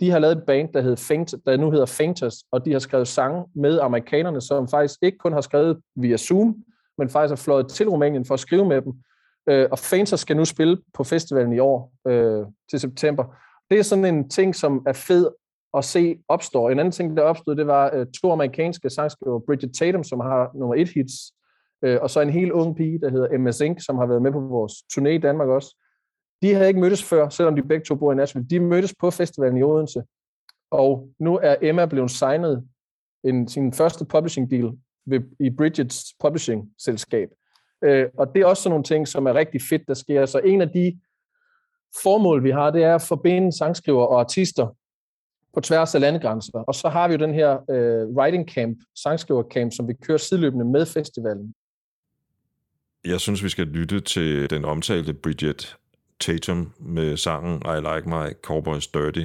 de 0.00 0.10
har 0.10 0.18
lavet 0.18 0.38
et 0.38 0.44
band, 0.46 0.72
der, 0.72 0.80
hed 0.80 0.96
Faint, 0.96 1.34
der 1.46 1.56
nu 1.56 1.70
hedder 1.70 1.86
Fainters, 1.86 2.34
og 2.50 2.64
de 2.64 2.72
har 2.72 2.78
skrevet 2.78 3.08
sange 3.08 3.44
med 3.54 3.78
amerikanerne, 3.78 4.40
som 4.40 4.68
faktisk 4.68 4.98
ikke 5.02 5.18
kun 5.18 5.32
har 5.32 5.40
skrevet 5.40 5.80
via 5.96 6.16
Zoom, 6.16 6.64
men 6.98 7.08
faktisk 7.08 7.30
har 7.30 7.44
fløjet 7.44 7.68
til 7.68 7.88
Rumænien 7.88 8.24
for 8.24 8.34
at 8.34 8.40
skrive 8.40 8.64
med 8.64 8.82
dem. 8.82 8.92
Øh, 9.48 9.68
og 9.70 9.78
Fainters 9.78 10.20
skal 10.20 10.36
nu 10.36 10.44
spille 10.44 10.78
på 10.94 11.04
festivalen 11.04 11.52
i 11.52 11.58
år 11.58 11.92
øh, 12.06 12.46
til 12.70 12.80
september. 12.80 13.24
Det 13.70 13.78
er 13.78 13.82
sådan 13.82 14.04
en 14.04 14.28
ting, 14.28 14.54
som 14.54 14.82
er 14.86 14.92
fed 14.92 15.28
at 15.76 15.84
se 15.84 16.18
opstår. 16.28 16.70
En 16.70 16.78
anden 16.78 16.92
ting, 16.92 17.16
der 17.16 17.22
opstod, 17.22 17.56
det 17.56 17.66
var 17.66 17.90
øh, 17.94 18.06
to 18.22 18.32
amerikanske 18.32 18.90
sangskriver, 18.90 19.40
Bridget 19.46 19.74
Tatum, 19.74 20.04
som 20.04 20.20
har 20.20 20.50
nummer 20.54 20.74
et 20.74 20.88
hits, 20.88 21.14
øh, 21.84 21.98
og 22.02 22.10
så 22.10 22.20
en 22.20 22.30
helt 22.30 22.52
ung 22.52 22.76
pige, 22.76 23.00
der 23.00 23.10
hedder 23.10 23.28
Emma 23.34 23.52
Zink, 23.52 23.84
som 23.84 23.98
har 23.98 24.06
været 24.06 24.22
med 24.22 24.32
på 24.32 24.40
vores 24.40 24.72
turné 24.72 25.08
i 25.08 25.18
Danmark 25.18 25.48
også. 25.48 25.76
De 26.42 26.54
havde 26.54 26.68
ikke 26.68 26.80
mødtes 26.80 27.04
før, 27.04 27.28
selvom 27.28 27.56
de 27.56 27.62
begge 27.62 27.84
to 27.84 27.94
bor 27.94 28.12
i 28.12 28.14
Nashville. 28.14 28.48
De 28.48 28.60
mødtes 28.60 28.94
på 29.00 29.10
festivalen 29.10 29.58
i 29.58 29.62
Odense, 29.62 30.02
og 30.70 31.08
nu 31.18 31.38
er 31.42 31.56
Emma 31.62 31.86
blevet 31.86 32.10
signet 32.10 32.68
en, 33.24 33.48
sin 33.48 33.72
første 33.72 34.04
publishing 34.04 34.50
deal 34.50 34.72
ved, 35.06 35.20
i 35.40 35.50
Bridgets 35.50 36.14
publishing-selskab. 36.20 37.28
Øh, 37.84 38.06
og 38.18 38.26
det 38.34 38.42
er 38.42 38.46
også 38.46 38.62
sådan 38.62 38.70
nogle 38.70 38.84
ting, 38.84 39.08
som 39.08 39.26
er 39.26 39.34
rigtig 39.34 39.60
fedt, 39.62 39.82
der 39.88 39.94
sker. 39.94 40.26
Så 40.26 40.38
en 40.38 40.60
af 40.60 40.68
de 40.68 41.00
formål, 42.02 42.44
vi 42.44 42.50
har, 42.50 42.70
det 42.70 42.84
er 42.84 42.94
at 42.94 43.02
forbinde 43.02 43.58
sangskriver 43.58 44.06
og 44.06 44.20
artister 44.20 44.76
på 45.54 45.60
tværs 45.60 45.94
af 45.94 46.00
landegrænser. 46.00 46.58
Og 46.58 46.74
så 46.74 46.88
har 46.88 47.08
vi 47.08 47.14
jo 47.14 47.18
den 47.18 47.34
her 47.34 47.70
øh, 47.70 48.08
writing 48.08 48.48
camp, 48.50 48.78
sangskriver 48.94 49.42
camp, 49.42 49.72
som 49.72 49.88
vi 49.88 49.94
kører 50.02 50.18
sideløbende 50.18 50.64
med 50.64 50.86
festivalen. 50.86 51.54
Jeg 53.04 53.20
synes, 53.20 53.44
vi 53.44 53.48
skal 53.48 53.66
lytte 53.66 54.00
til 54.00 54.50
den 54.50 54.64
omtalte 54.64 55.14
Bridget 55.14 55.76
Tatum 56.20 56.72
med 56.80 57.16
sangen 57.16 57.62
I 57.66 57.80
Like 57.80 58.08
My 58.08 58.32
Cowboys 58.42 58.86
Dirty. 58.86 59.24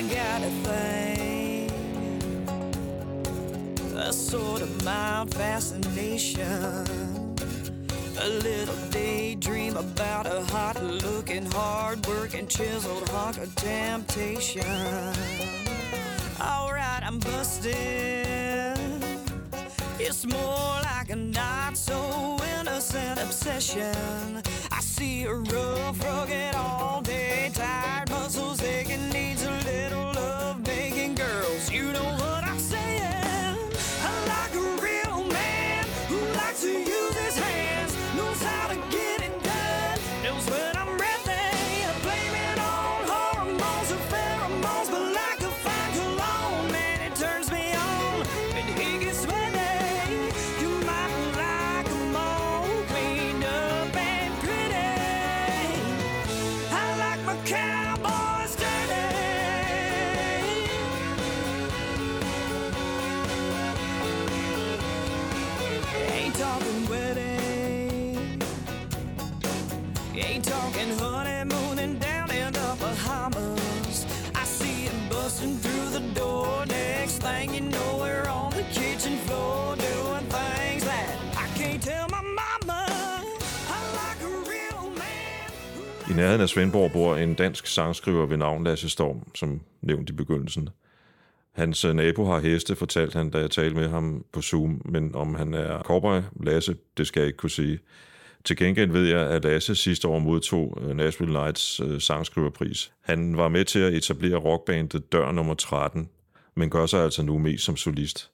I 0.00 0.02
got 0.04 0.40
a 0.40 0.50
thing, 0.64 1.68
a 3.98 4.10
sort 4.10 4.62
of 4.62 4.82
mild 4.82 5.34
fascination, 5.34 6.46
a 8.18 8.28
little 8.42 8.74
daydream 8.88 9.76
about 9.76 10.24
a 10.24 10.40
hot 10.52 10.82
looking, 10.82 11.44
hard 11.44 12.06
working, 12.06 12.46
chiseled 12.46 13.10
hunk 13.10 13.36
of 13.36 13.54
temptation. 13.56 14.64
Alright, 16.40 17.02
I'm 17.04 17.18
busted. 17.18 18.78
It's 19.98 20.24
more 20.24 20.80
like 20.82 21.10
a 21.10 21.16
not 21.16 21.76
so 21.76 22.38
innocent 22.58 23.20
obsession. 23.20 24.42
See 25.00 25.24
a 25.24 25.32
rough, 25.32 26.04
rugged, 26.04 26.54
all 26.56 27.00
day, 27.00 27.50
tired 27.54 28.10
muscles 28.10 28.62
aching, 28.62 29.08
needs 29.08 29.42
a 29.42 29.50
little 29.64 30.12
love 30.12 30.60
making 30.66 31.14
girls. 31.14 31.72
You 31.72 31.90
know 31.90 32.29
nærheden 86.20 86.40
af 86.40 86.48
Svendborg 86.48 86.92
bor 86.92 87.16
en 87.16 87.34
dansk 87.34 87.66
sangskriver 87.66 88.26
ved 88.26 88.36
navn 88.36 88.64
Lasse 88.64 88.88
Storm, 88.88 89.22
som 89.34 89.60
nævnt 89.82 90.10
i 90.10 90.12
begyndelsen. 90.12 90.68
Hans 91.52 91.84
øh, 91.84 91.94
nabo 91.94 92.24
har 92.24 92.40
heste, 92.40 92.76
fortalte 92.76 93.18
han, 93.18 93.30
da 93.30 93.38
jeg 93.38 93.50
talte 93.50 93.76
med 93.76 93.88
ham 93.88 94.24
på 94.32 94.42
Zoom, 94.42 94.82
men 94.84 95.14
om 95.14 95.34
han 95.34 95.54
er 95.54 95.82
cowboy, 95.82 96.20
Lasse, 96.42 96.76
det 96.96 97.06
skal 97.06 97.20
jeg 97.20 97.26
ikke 97.26 97.36
kunne 97.36 97.50
sige. 97.50 97.78
Til 98.44 98.56
gengæld 98.56 98.90
ved 98.90 99.06
jeg, 99.06 99.20
at 99.20 99.44
Lasse 99.44 99.74
sidste 99.74 100.08
år 100.08 100.18
modtog 100.18 100.78
øh, 100.82 100.96
Nashville 100.96 101.32
Nights 101.32 101.80
øh, 101.80 102.00
sangskriverpris. 102.00 102.92
Han 103.00 103.36
var 103.36 103.48
med 103.48 103.64
til 103.64 103.78
at 103.78 103.94
etablere 103.94 104.36
rockbandet 104.36 105.12
Dør 105.12 105.32
nummer 105.32 105.54
13, 105.54 106.08
men 106.56 106.70
gør 106.70 106.86
sig 106.86 107.04
altså 107.04 107.22
nu 107.22 107.38
mest 107.38 107.64
som 107.64 107.76
solist. 107.76 108.30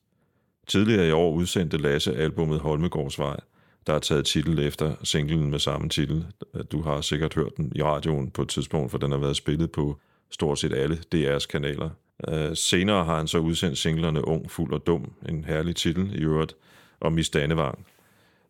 Tidligere 0.66 1.08
i 1.08 1.10
år 1.10 1.32
udsendte 1.32 1.76
Lasse 1.76 2.16
albumet 2.16 2.60
Holmegårdsvej, 2.60 3.40
der 3.86 3.94
er 3.94 3.98
taget 3.98 4.26
titel 4.26 4.58
efter 4.58 4.94
singlen 5.02 5.50
med 5.50 5.58
samme 5.58 5.88
titel. 5.88 6.26
Du 6.72 6.82
har 6.82 7.00
sikkert 7.00 7.34
hørt 7.34 7.56
den 7.56 7.72
i 7.74 7.82
radioen 7.82 8.30
på 8.30 8.42
et 8.42 8.48
tidspunkt, 8.48 8.90
for 8.90 8.98
den 8.98 9.10
har 9.10 9.18
været 9.18 9.36
spillet 9.36 9.72
på 9.72 10.00
stort 10.30 10.58
set 10.58 10.72
alle 10.72 10.98
DR's 11.14 11.46
kanaler. 11.46 11.90
Uh, 12.28 12.54
senere 12.54 13.04
har 13.04 13.16
han 13.16 13.28
så 13.28 13.38
udsendt 13.38 13.78
singlerne 13.78 14.28
Ung, 14.28 14.50
Fuld 14.50 14.72
og 14.72 14.86
Dum, 14.86 15.12
en 15.28 15.44
herlig 15.44 15.76
titel 15.76 16.14
i 16.14 16.22
øvrigt, 16.22 16.56
og 17.00 17.12
Miss 17.12 17.30
Danevang. 17.30 17.86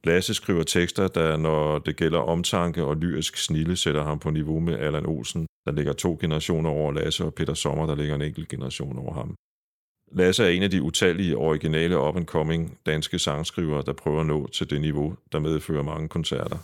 Lasse 0.05 0.35
skriver 0.35 0.62
tekster, 0.62 1.09
der 1.09 1.37
når 1.37 1.79
det 1.79 1.96
gælder 1.96 2.18
omtanke 2.18 2.85
og 2.85 2.96
lyrisk 2.96 3.37
snille, 3.37 3.77
sætter 3.77 4.05
ham 4.05 4.18
på 4.18 4.31
niveau 4.31 4.61
med 4.61 4.79
Allan 4.79 5.07
Olsen, 5.07 5.46
der 5.64 5.72
ligger 5.72 5.92
to 5.92 6.18
generationer 6.20 6.70
over 6.70 6.92
Lasse, 6.92 7.25
og 7.25 7.35
Peter 7.35 7.55
Sommer, 7.55 7.87
der 7.87 7.94
ligger 7.94 8.14
en 8.14 8.22
enkelt 8.22 8.49
generation 8.49 8.99
over 8.99 9.14
ham. 9.14 9.35
Lasse 10.12 10.45
er 10.45 10.49
en 10.49 10.62
af 10.62 10.71
de 10.71 10.83
utallige 10.83 11.37
originale 11.37 11.99
up-and-coming 11.99 12.79
danske 12.87 13.19
sangskrivere, 13.19 13.83
der 13.87 13.92
prøver 13.92 14.21
at 14.21 14.27
nå 14.27 14.47
til 14.47 14.71
det 14.71 14.81
niveau, 14.81 15.16
der 15.33 15.38
medfører 15.38 15.83
mange 15.83 16.09
koncerter. 16.09 16.57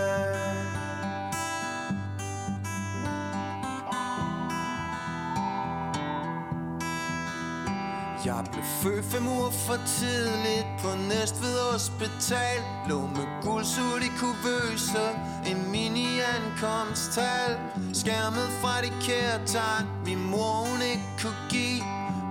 Jeg 8.79 8.85
blev 8.85 9.03
født 9.03 9.13
fem 9.13 9.29
uger 9.29 9.51
for 9.51 9.79
tidligt 9.87 10.67
på 10.83 10.89
Næstved 11.09 11.59
Hospital. 11.73 12.59
Lå 12.89 13.01
med 13.01 13.27
guldsut 13.43 14.03
i 14.03 14.11
kuvøse, 14.21 15.07
en 15.51 15.71
mini-ankomsttal 15.73 17.53
Skærmet 17.93 18.49
fra 18.61 18.83
de 18.83 18.91
kære 19.07 19.47
tegn, 19.47 19.87
min 20.05 20.31
mor 20.31 20.55
hun 20.71 20.83
ikke 20.83 21.09
kunne 21.23 21.43
give. 21.51 21.85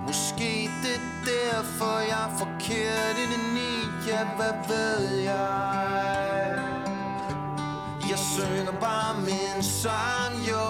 Måske 0.06 0.70
det 0.82 0.94
er 1.00 1.06
derfor 1.32 1.98
jeg 1.98 2.22
er 2.28 2.36
forkert 2.38 3.16
indeni 3.24 3.72
Ja, 4.08 4.24
hvad 4.36 4.54
ved 4.68 5.18
jeg? 5.18 6.58
Jeg 8.10 8.18
synger 8.34 8.80
bare 8.80 9.20
min 9.20 9.62
sang, 9.62 10.34
jo. 10.50 10.66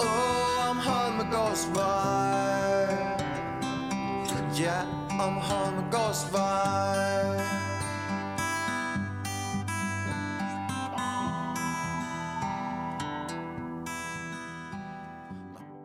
Åh, 0.00 0.70
om 0.70 0.76
Holmegårdsvej 4.60 4.66
Ja, 4.66 4.80
om 5.26 5.34
Holmegårdsvej 5.34 7.36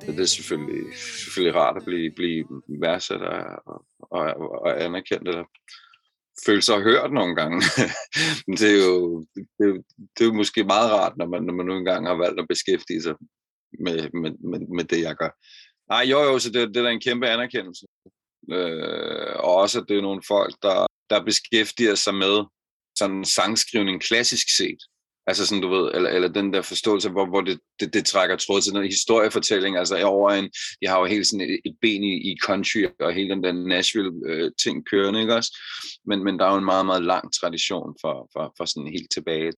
Det 0.02 0.20
er 0.20 0.26
selvfølgelig, 0.26 0.98
selvfølgelig 0.98 1.56
rart 1.56 1.78
at 1.78 1.86
blive, 1.86 2.12
blive 2.16 2.46
værdsat 2.82 3.22
og, 3.22 3.44
og, 4.00 4.22
og 4.62 4.84
anerkendt, 4.84 5.28
eller 5.28 5.44
føle 6.46 6.62
sig 6.62 6.82
hørt 6.82 7.14
nogle 7.14 7.36
gange. 7.36 7.62
Det 8.60 8.72
er, 8.72 8.86
jo, 8.86 9.26
det, 9.36 9.48
er 9.60 9.66
jo, 9.66 9.76
det 9.98 10.22
er 10.22 10.26
jo 10.26 10.34
måske 10.34 10.64
meget 10.64 10.92
rart, 10.92 11.18
når 11.18 11.28
man, 11.28 11.44
når 11.44 11.54
man 11.54 11.66
nu 11.66 11.78
engang 11.78 12.08
har 12.08 12.16
valgt 12.16 12.40
at 12.40 12.48
beskæftige 12.50 13.02
sig 13.02 13.16
med, 13.80 14.10
med, 14.22 14.32
med, 14.52 14.60
med 14.76 14.84
det, 14.84 15.02
jeg 15.02 15.16
gør. 15.16 15.30
Nej, 15.90 16.04
jo 16.12 16.20
jo, 16.20 16.40
så 16.40 16.52
det, 16.52 16.68
det 16.68 16.78
er 16.78 16.84
da 16.84 16.90
en 16.90 17.02
kæmpe 17.02 17.28
anerkendelse. 17.28 17.86
Øh, 18.52 19.36
og 19.36 19.56
også, 19.56 19.80
at 19.80 19.86
det 19.90 19.98
er 19.98 20.02
nogle 20.02 20.22
folk, 20.28 20.56
der, 20.62 20.88
der 21.10 21.24
beskæftiger 21.24 21.96
sig 21.96 22.16
med 22.16 22.44
sådan 22.98 23.26
sangskrivning 23.26 24.02
klassisk 24.02 24.48
set. 24.58 24.78
Altså 25.28 25.46
sådan, 25.46 25.62
du 25.62 25.70
ved, 25.70 25.92
eller, 25.94 26.10
eller 26.10 26.28
den 26.28 26.54
der 26.54 26.62
forståelse, 26.62 27.10
hvor, 27.10 27.26
hvor 27.26 27.42
det, 27.42 27.60
det, 27.80 27.94
det 27.94 28.06
trækker 28.06 28.36
tråd 28.36 28.62
til 28.62 28.74
den 28.74 28.84
historiefortælling, 28.84 29.78
altså 29.78 30.04
over 30.04 30.32
en, 30.32 30.50
jeg 30.82 30.92
har 30.92 31.00
jo 31.00 31.06
helt 31.06 31.28
sådan 31.28 31.50
et, 31.50 31.60
et 31.66 31.76
ben 31.82 32.04
i, 32.04 32.32
i 32.32 32.38
country, 32.44 32.86
og 33.00 33.14
hele 33.14 33.30
den 33.30 33.44
der 33.44 33.52
Nashville-ting 33.52 34.78
øh, 34.78 34.84
kørende, 34.92 35.22
ikke 35.22 35.36
også? 35.36 35.58
Men, 36.06 36.24
men 36.24 36.40
der 36.40 36.46
er 36.46 36.52
jo 36.52 36.58
en 36.58 36.66
meget, 36.66 36.86
meget 36.86 37.04
lang 37.04 37.34
tradition 37.34 37.96
for, 38.02 38.30
for, 38.34 38.54
for 38.58 38.66
sådan 38.66 38.92
helt 38.92 39.12
tilbage. 39.14 39.52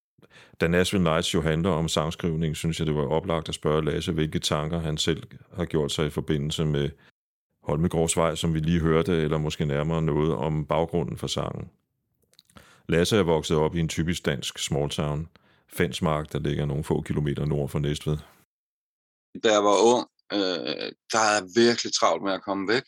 Da 0.62 0.68
Nashville 0.68 1.04
Nights 1.04 1.34
jo 1.34 1.42
handler 1.42 1.70
om 1.70 1.88
sangskrivning, 1.88 2.56
synes 2.56 2.80
jeg, 2.80 2.88
det 2.88 2.96
var 2.96 3.08
oplagt 3.08 3.50
at 3.50 3.56
spørge 3.56 3.86
Lasse, 3.86 4.12
hvilke 4.12 4.40
tanker 4.40 4.80
han 4.80 4.98
selv 4.98 5.24
har 5.54 5.66
gjort 5.66 5.92
sig 5.92 6.06
i 6.06 6.10
forbindelse 6.10 6.66
med 6.66 6.90
Holmegårdsvej, 7.68 8.36
som 8.36 8.54
vi 8.54 8.60
lige 8.60 8.80
hørte, 8.80 9.12
eller 9.12 9.38
måske 9.38 9.66
nærmere 9.66 10.02
noget 10.02 10.36
om 10.36 10.66
baggrunden 10.66 11.18
for 11.18 11.28
sangen. 11.28 11.70
Lasse 12.90 13.18
er 13.18 13.24
vokset 13.24 13.58
op 13.58 13.76
i 13.76 13.80
en 13.80 13.90
typisk 13.90 14.26
dansk 14.26 14.60
small 14.60 14.90
town, 14.90 15.28
Fensmark, 15.74 16.34
der 16.34 16.40
ligger 16.40 16.66
nogle 16.66 16.84
få 16.84 17.02
kilometer 17.02 17.46
nord 17.46 17.70
for 17.70 17.80
Næstved. 17.80 18.18
Da 19.44 19.52
jeg 19.52 19.64
var 19.64 19.96
ung, 19.96 20.08
øh, 20.34 20.92
der 21.12 21.20
er 21.20 21.34
jeg 21.34 21.44
virkelig 21.56 21.94
travlt 21.94 22.24
med 22.24 22.34
at 22.34 22.44
komme 22.44 22.68
væk. 22.74 22.84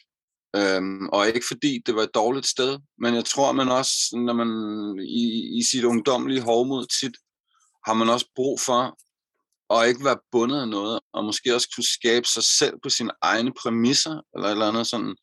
Øhm, 0.55 1.09
og 1.09 1.27
ikke 1.27 1.45
fordi 1.47 1.81
det 1.85 1.95
var 1.95 2.01
et 2.01 2.15
dårligt 2.15 2.47
sted, 2.47 2.79
men 2.97 3.15
jeg 3.15 3.25
tror, 3.25 3.51
man 3.51 3.69
også, 3.69 3.93
når 4.25 4.33
man 4.33 4.49
i, 4.99 5.23
i 5.59 5.61
sit 5.71 5.83
ungdomlige 5.83 6.41
hovmod 6.41 6.85
tit, 6.99 7.15
har 7.85 7.93
man 7.93 8.09
også 8.09 8.27
brug 8.35 8.59
for 8.59 8.97
og 9.69 9.87
ikke 9.87 10.05
være 10.05 10.19
bundet 10.31 10.61
af 10.61 10.67
noget, 10.67 10.99
og 11.13 11.25
måske 11.25 11.55
også 11.55 11.69
kunne 11.75 11.93
skabe 11.97 12.27
sig 12.27 12.43
selv 12.43 12.75
på 12.83 12.89
sine 12.89 13.11
egne 13.21 13.51
præmisser, 13.53 14.21
eller 14.35 14.47
et 14.47 14.51
eller 14.51 14.67
andet 14.67 14.87
sådan. 14.87 15.15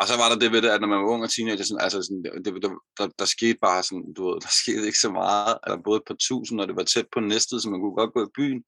Og 0.00 0.06
så 0.08 0.14
var 0.16 0.28
der 0.28 0.38
det 0.38 0.52
ved 0.52 0.62
det, 0.62 0.68
at 0.68 0.80
når 0.80 0.88
man 0.88 0.98
var 0.98 1.12
ung 1.12 1.22
og 1.22 1.30
teenager, 1.30 1.64
sådan, 1.64 1.84
altså 1.86 2.02
sådan, 2.02 2.22
det, 2.24 2.44
det, 2.44 2.62
der, 2.98 3.06
der, 3.18 3.24
skete 3.24 3.58
bare 3.62 3.82
sådan, 3.82 4.14
du 4.16 4.22
ved, 4.28 4.40
der 4.44 4.52
skete 4.62 4.86
ikke 4.86 4.98
så 4.98 5.10
meget, 5.10 5.58
eller 5.66 5.78
både 5.84 6.00
på 6.06 6.14
tusind, 6.28 6.60
og 6.60 6.68
det 6.68 6.76
var 6.76 6.82
tæt 6.82 7.06
på 7.12 7.20
næstet, 7.20 7.62
så 7.62 7.70
man 7.70 7.80
kunne 7.80 7.98
godt 8.00 8.14
gå 8.14 8.22
i 8.24 8.34
byen. 8.38 8.62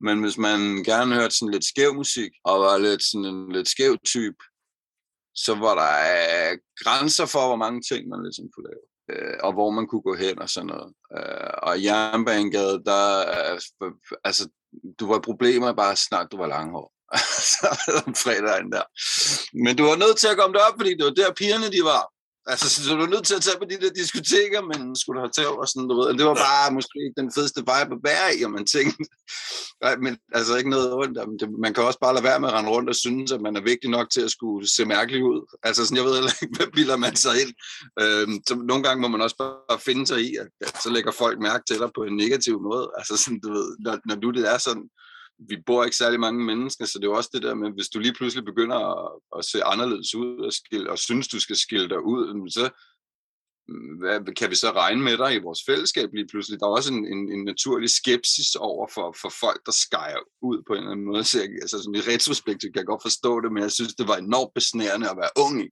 Men 0.00 0.20
hvis 0.20 0.38
man 0.38 0.60
gerne 0.90 1.14
hørte 1.14 1.34
sådan 1.36 1.52
lidt 1.52 1.64
skæv 1.64 1.94
musik, 1.94 2.32
og 2.44 2.60
var 2.60 2.78
lidt 2.78 3.02
sådan 3.04 3.24
en 3.24 3.52
lidt 3.52 3.68
skæv 3.68 3.98
type, 4.04 4.42
så 5.34 5.52
var 5.54 5.74
der 5.82 5.92
øh, 6.14 6.58
grænser 6.82 7.26
for, 7.26 7.46
hvor 7.46 7.60
mange 7.64 7.80
ting 7.90 8.08
man 8.08 8.22
ligesom 8.22 8.46
kunne 8.52 8.68
lave. 8.70 8.91
Øh, 9.12 9.34
og 9.42 9.52
hvor 9.52 9.70
man 9.70 9.86
kunne 9.86 10.02
gå 10.02 10.14
hen 10.14 10.38
og 10.38 10.48
sådan 10.48 10.66
noget. 10.66 10.92
Øh, 11.16 11.50
og 11.62 11.84
Jernbanegade, 11.84 12.82
der, 12.84 13.18
øh, 13.18 13.92
altså, 14.24 14.48
du 15.00 15.06
var 15.06 15.18
problemer 15.18 15.72
bare 15.72 15.96
snart, 15.96 16.32
du 16.32 16.36
var 16.36 16.46
langhår. 16.46 16.92
om 18.06 18.14
fredagen 18.24 18.72
der. 18.72 18.82
Men 19.64 19.76
du 19.76 19.84
var 19.84 19.96
nødt 19.96 20.16
til 20.16 20.28
at 20.28 20.36
komme 20.36 20.54
derop, 20.58 20.74
fordi 20.76 20.94
det 20.94 21.04
var 21.04 21.10
der 21.10 21.32
pigerne 21.32 21.68
de 21.76 21.82
var. 21.84 22.11
Altså, 22.46 22.66
så 22.70 22.94
du 22.94 23.00
var 23.00 23.06
nødt 23.06 23.26
til 23.26 23.34
at 23.34 23.42
tage 23.42 23.58
på 23.58 23.64
de 23.70 23.80
der 23.82 23.90
diskoteker, 23.90 24.60
men 24.70 24.96
skulle 24.96 25.16
du 25.18 25.24
have 25.24 25.36
taget 25.38 25.58
og 25.62 25.68
sådan, 25.68 25.88
du 25.88 25.94
ved. 26.00 26.08
Det 26.18 26.26
var 26.26 26.34
bare 26.34 26.74
måske 26.76 26.96
ikke 27.04 27.20
den 27.22 27.32
fedeste 27.34 27.60
vibe 27.60 27.92
at 27.96 28.04
være 28.10 28.28
i, 28.36 28.42
og 28.46 28.50
man 28.50 28.66
tænkte, 28.66 28.98
nej, 29.84 29.96
men 30.04 30.18
altså 30.38 30.56
ikke 30.56 30.70
noget 30.70 30.94
ondt. 30.94 31.18
Men 31.28 31.38
det, 31.40 31.48
man 31.64 31.74
kan 31.74 31.84
også 31.84 32.00
bare 32.04 32.14
lade 32.14 32.24
være 32.24 32.40
med 32.40 32.48
at 32.48 32.54
rende 32.54 32.70
rundt 32.70 32.88
og 32.88 32.96
synes, 33.04 33.32
at 33.32 33.40
man 33.40 33.56
er 33.56 33.68
vigtig 33.70 33.90
nok 33.90 34.10
til 34.10 34.20
at 34.20 34.30
skulle 34.30 34.68
se 34.76 34.84
mærkelig 34.84 35.24
ud. 35.24 35.40
Altså 35.62 35.80
sådan, 35.84 35.96
jeg 35.96 36.04
ved 36.04 36.14
heller 36.14 36.42
ikke, 36.42 36.56
hvad 36.56 36.70
bilder 36.76 36.96
man 36.96 37.16
sig 37.16 37.34
ind. 37.42 37.52
Øhm, 38.02 38.36
så 38.48 38.54
nogle 38.70 38.82
gange 38.86 39.00
må 39.02 39.08
man 39.08 39.20
også 39.26 39.36
bare 39.42 39.78
finde 39.88 40.06
sig 40.06 40.20
i, 40.28 40.30
at, 40.42 40.48
at 40.60 40.82
så 40.82 40.90
lægger 40.90 41.12
folk 41.22 41.36
mærke 41.48 41.64
til 41.68 41.78
dig 41.78 41.90
på 41.94 42.02
en 42.04 42.16
negativ 42.16 42.56
måde. 42.68 42.86
Altså 42.98 43.14
sådan, 43.16 43.40
du 43.40 43.52
ved, 43.52 43.68
når, 43.84 43.98
når 44.08 44.16
du 44.22 44.30
det 44.30 44.44
er 44.54 44.58
sådan, 44.58 44.86
vi 45.48 45.56
bor 45.66 45.84
ikke 45.84 45.96
særlig 45.96 46.20
mange 46.20 46.44
mennesker, 46.44 46.84
så 46.84 46.98
det 46.98 47.04
er 47.04 47.10
jo 47.10 47.16
også 47.16 47.30
det 47.32 47.42
der 47.42 47.54
med, 47.54 47.70
hvis 47.70 47.88
du 47.88 47.98
lige 47.98 48.14
pludselig 48.14 48.44
begynder 48.44 48.78
at, 48.92 49.20
at 49.38 49.44
se 49.44 49.64
anderledes 49.64 50.14
ud 50.14 50.38
og, 50.46 50.52
skille, 50.52 50.90
og 50.90 50.98
synes, 50.98 51.28
du 51.28 51.40
skal 51.40 51.56
skille 51.56 51.88
dig 51.88 52.00
ud, 52.00 52.34
mm, 52.34 52.48
så 52.48 52.70
mm, 53.68 53.98
hvad, 54.00 54.34
kan 54.34 54.50
vi 54.50 54.54
så 54.54 54.70
regne 54.70 55.02
med 55.02 55.16
dig 55.18 55.34
i 55.34 55.44
vores 55.46 55.60
fællesskab 55.68 56.08
lige 56.14 56.28
pludselig? 56.30 56.60
Der 56.60 56.66
er 56.66 56.70
også 56.70 56.92
en, 56.92 57.06
en, 57.14 57.32
en 57.32 57.44
naturlig 57.44 57.90
skepsis 57.90 58.54
over 58.54 58.86
for, 58.94 59.16
for 59.22 59.32
folk, 59.40 59.60
der 59.66 59.72
skærer 59.72 60.22
ud 60.42 60.58
på 60.66 60.72
en 60.72 60.78
eller 60.78 60.92
anden 60.92 61.06
måde. 61.06 61.24
Så 61.24 61.38
jeg, 61.40 61.48
altså 61.64 61.78
sådan 61.78 61.94
i 61.94 62.08
retrospektiv 62.12 62.68
kan 62.72 62.82
jeg 62.82 62.92
godt 62.92 63.06
forstå 63.08 63.40
det, 63.40 63.52
men 63.52 63.62
jeg 63.62 63.72
synes, 63.72 63.94
det 63.94 64.08
var 64.08 64.16
enormt 64.16 64.54
besnærende 64.54 65.10
at 65.10 65.16
være 65.22 65.34
ung 65.44 65.54
i. 65.66 65.68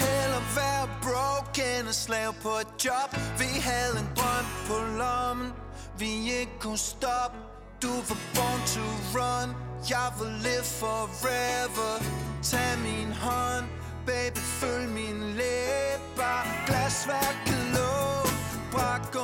Hellere 0.00 0.46
være 0.60 0.86
broken 1.06 1.82
og 1.92 1.96
slave 2.04 2.32
på 2.46 2.52
et 2.62 2.70
job 2.84 3.10
Vi 3.42 3.50
havde 3.68 3.94
en 4.02 4.08
drøm 4.18 4.46
på 4.68 4.76
lommen 5.00 5.50
Vi 5.98 6.12
ikke 6.40 6.56
kunne 6.60 6.78
stoppe 6.78 7.55
du 7.86 7.92
var 7.92 8.18
born 8.34 8.60
to 8.74 8.86
run. 9.14 9.48
Jeg 9.90 10.08
vil 10.18 10.32
live 10.46 10.68
forever. 10.82 11.92
Tag 12.42 12.78
min 12.82 13.12
hånd 13.12 13.64
Baby, 14.06 14.38
følg 14.60 14.88
min 14.88 15.20
læber. 15.40 16.38
Glasværket 16.66 17.64
lå 17.76 18.30
Brak 18.72 19.15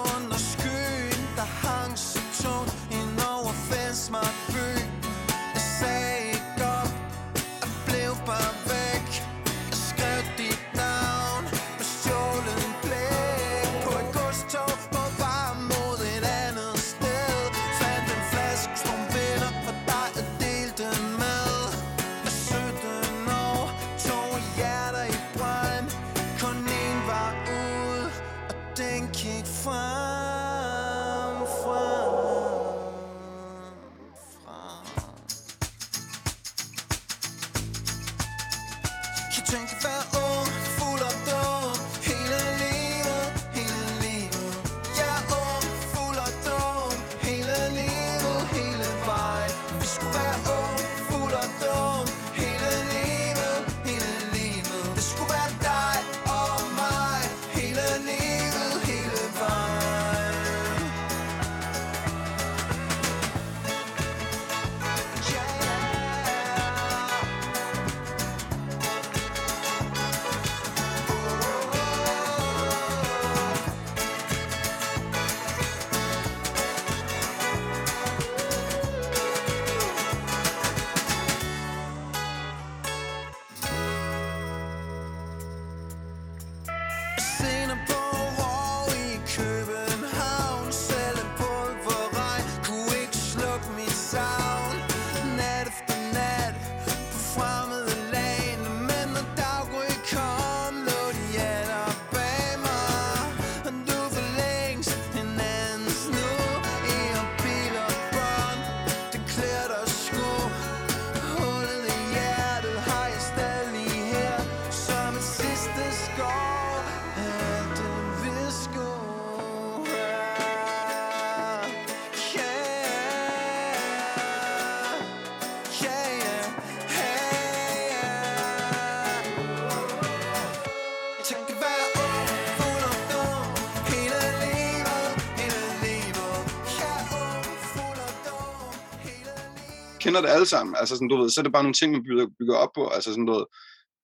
kender 140.03 140.21
det 140.21 140.29
alle 140.29 140.47
sammen. 140.47 140.77
Altså 140.81 140.95
sådan, 140.95 141.09
du 141.09 141.17
ved, 141.17 141.31
så 141.31 141.41
er 141.41 141.43
det 141.43 141.53
bare 141.53 141.62
nogle 141.62 141.81
ting, 141.81 141.93
man 141.93 142.05
bygger, 142.09 142.27
bygger 142.38 142.57
op 142.57 142.73
på. 142.75 142.88
Altså 142.88 143.11
sådan, 143.11 143.27
du 143.27 143.33
ved, 143.33 143.45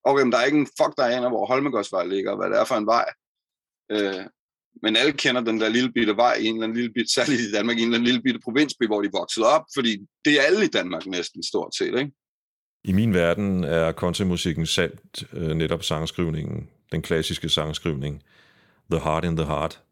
okay, 0.04 0.22
men 0.22 0.32
der 0.32 0.38
er 0.38 0.44
ikke 0.44 0.58
en 0.58 0.74
fuck, 0.78 0.92
der 0.98 1.04
aner, 1.04 1.28
hvor 1.28 1.46
Holmegårdsvej 1.46 2.04
ligger, 2.06 2.30
og 2.30 2.36
hvad 2.36 2.50
det 2.50 2.58
er 2.60 2.64
for 2.64 2.74
en 2.74 2.86
vej. 2.86 3.06
Øh, 3.92 4.24
men 4.82 4.96
alle 4.96 5.12
kender 5.12 5.40
den 5.40 5.60
der 5.60 5.68
lille 5.68 5.92
bitte 5.92 6.16
vej 6.16 6.34
i 6.34 6.46
en 6.46 6.54
eller 6.54 6.64
anden 6.64 6.76
lille 6.76 6.92
bitte, 6.92 7.12
særligt 7.12 7.40
i 7.40 7.52
Danmark, 7.52 7.76
i 7.76 7.80
en 7.80 7.88
eller 7.88 7.98
anden 7.98 8.06
lille 8.06 8.22
bitte 8.22 8.40
provinsby, 8.44 8.86
hvor 8.86 9.02
de 9.02 9.10
voksede 9.12 9.46
op, 9.46 9.64
fordi 9.76 9.92
det 10.24 10.32
er 10.38 10.42
alle 10.42 10.64
i 10.64 10.68
Danmark 10.68 11.06
næsten 11.06 11.42
stort 11.42 11.74
set, 11.74 11.98
ikke? 11.98 12.12
I 12.84 12.92
min 12.92 13.14
verden 13.14 13.64
er 13.64 13.92
countrymusikken 13.92 14.66
salt 14.66 15.24
øh, 15.32 15.50
netop 15.50 15.82
sangskrivningen, 15.82 16.68
den 16.92 17.02
klassiske 17.02 17.48
sangskrivning, 17.48 18.22
The 18.90 19.00
Heart 19.00 19.24
in 19.24 19.36
the 19.36 19.46
Heart. 19.46 19.82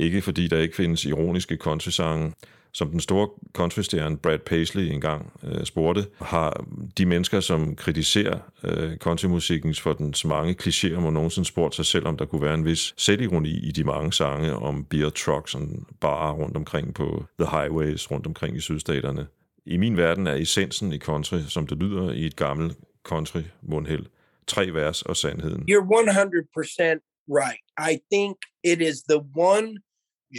Ikke 0.00 0.22
fordi 0.22 0.48
der 0.48 0.58
ikke 0.58 0.76
findes 0.76 1.04
ironiske 1.04 1.56
countrysange, 1.56 2.32
som 2.74 2.90
den 2.90 3.00
store 3.00 3.28
countrystjerne 3.52 4.18
Brad 4.18 4.38
Paisley 4.38 4.84
engang 4.84 5.32
øh, 5.44 5.64
spurgte, 5.64 6.06
har 6.20 6.64
de 6.98 7.06
mennesker, 7.06 7.40
som 7.40 7.76
kritiserer 7.76 8.38
øh, 8.64 8.96
countrymusikkens 8.96 9.80
for 9.80 9.92
den 9.92 10.14
mange 10.24 10.56
klichéer, 10.62 11.00
må 11.00 11.10
nogensinde 11.10 11.48
spurgt 11.48 11.74
sig 11.74 11.86
selv, 11.86 12.06
om 12.06 12.16
der 12.16 12.24
kunne 12.24 12.42
være 12.42 12.54
en 12.54 12.64
vis 12.64 12.94
selvironi 12.96 13.50
i 13.50 13.70
de 13.70 13.84
mange 13.84 14.12
sange 14.12 14.54
om 14.54 14.84
beer 14.84 15.10
trucks 15.10 15.54
og 15.54 15.60
barer 16.00 16.32
rundt 16.32 16.56
omkring 16.56 16.94
på 16.94 17.24
the 17.40 17.50
highways 17.50 18.10
rundt 18.10 18.26
omkring 18.26 18.56
i 18.56 18.60
sydstaterne. 18.60 19.26
I 19.66 19.76
min 19.76 19.96
verden 19.96 20.26
er 20.26 20.34
essensen 20.34 20.92
i 20.92 20.98
country, 20.98 21.38
som 21.48 21.66
det 21.66 21.78
lyder 21.78 22.12
i 22.12 22.26
et 22.26 22.36
gammelt 22.36 22.78
country 23.04 23.42
mundhæld. 23.62 24.06
Tre 24.46 24.74
vers 24.74 25.02
og 25.02 25.16
sandheden. 25.16 25.62
You're 25.70 25.86
100% 25.86 27.26
right. 27.28 27.62
I 27.78 27.98
think 28.12 28.36
it 28.64 28.80
is 28.80 29.02
the 29.02 29.20
one 29.36 29.78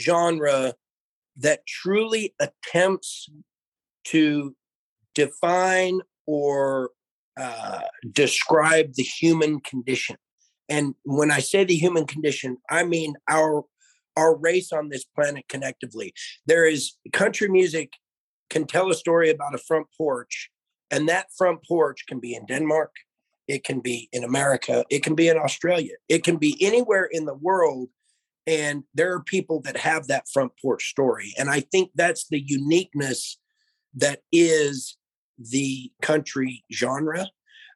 genre 0.06 0.72
that 1.38 1.66
truly 1.66 2.34
attempts 2.40 3.30
to 4.06 4.56
define 5.16 6.02
or 6.26 6.92
uh, 7.38 7.82
describe 8.12 8.94
the 8.94 9.04
human 9.04 9.60
condition. 9.60 10.18
And 10.70 10.96
when 11.04 11.32
I 11.32 11.40
say 11.40 11.64
the 11.64 11.76
human 11.76 12.06
condition, 12.06 12.58
I 12.70 12.84
mean 12.84 13.16
our 13.30 13.64
our 14.16 14.36
race 14.36 14.72
on 14.72 14.90
this 14.90 15.04
planet 15.04 15.46
connectively. 15.50 16.12
There 16.46 16.68
is 16.68 16.94
country 17.12 17.50
music 17.50 17.94
can 18.50 18.66
tell 18.66 18.92
a 18.92 18.96
story 18.96 19.32
about 19.32 19.56
a 19.56 19.58
front 19.58 19.88
porch, 19.98 20.52
and 20.92 21.10
that 21.10 21.28
front 21.36 21.66
porch 21.68 22.06
can 22.08 22.20
be 22.20 22.36
in 22.36 22.46
Denmark, 22.46 22.92
it 23.48 23.64
can 23.64 23.80
be 23.80 24.10
in 24.12 24.24
America, 24.24 24.86
it 24.90 25.04
can 25.04 25.16
be 25.16 25.28
in 25.28 25.38
Australia, 25.38 25.96
it 26.08 26.24
can 26.24 26.38
be 26.38 26.56
anywhere 26.62 27.06
in 27.12 27.26
the 27.26 27.34
world. 27.34 27.90
And 28.46 28.84
there 28.94 29.14
are 29.14 29.24
people 29.24 29.62
that 29.62 29.78
have 29.78 30.08
that 30.08 30.26
front 30.34 30.52
porch 30.62 30.90
story. 30.90 31.34
And 31.38 31.50
I 31.50 31.62
think 31.62 31.92
that's 31.96 32.28
the 32.30 32.42
uniqueness 32.46 33.40
that 33.96 34.20
is 34.32 34.98
the 35.38 35.92
country 36.02 36.64
genre. 36.72 37.28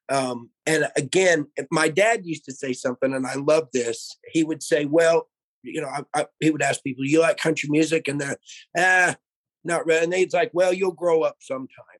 Um, 0.09 0.49
and 0.65 0.87
again, 0.95 1.47
my 1.71 1.89
dad 1.89 2.25
used 2.25 2.45
to 2.45 2.53
say 2.53 2.73
something, 2.73 3.13
and 3.13 3.25
I 3.25 3.35
love 3.35 3.67
this. 3.73 4.17
He 4.31 4.43
would 4.43 4.63
say, 4.63 4.85
Well, 4.85 5.27
you 5.63 5.81
know, 5.81 5.87
I, 5.87 6.03
I, 6.13 6.25
he 6.39 6.49
would 6.51 6.61
ask 6.61 6.83
people, 6.83 7.05
You 7.05 7.19
like 7.21 7.37
country 7.37 7.69
music? 7.69 8.07
And 8.07 8.19
they're, 8.21 8.37
Ah, 8.77 9.15
not 9.63 9.85
really. 9.85 10.03
And 10.03 10.13
he's 10.13 10.33
like, 10.33 10.51
Well, 10.53 10.73
you'll 10.73 10.99
grow 11.03 11.21
up 11.23 11.37
sometime. 11.41 11.99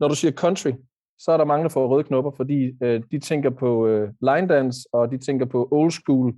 Når 0.00 0.08
du 0.08 0.14
siger 0.14 0.32
country, 0.32 0.72
så 1.18 1.32
er 1.32 1.36
der 1.36 1.44
mange, 1.44 1.62
der 1.62 1.68
får 1.68 1.88
røde 1.88 2.04
knopper, 2.04 2.30
fordi 2.36 2.72
øh, 2.82 3.02
de 3.10 3.18
tænker 3.18 3.50
på 3.50 3.86
øh, 3.86 4.08
line 4.22 4.48
dance, 4.48 4.88
og 4.92 5.10
de 5.10 5.18
tænker 5.18 5.46
på 5.46 5.68
old 5.70 5.90
school 5.90 6.34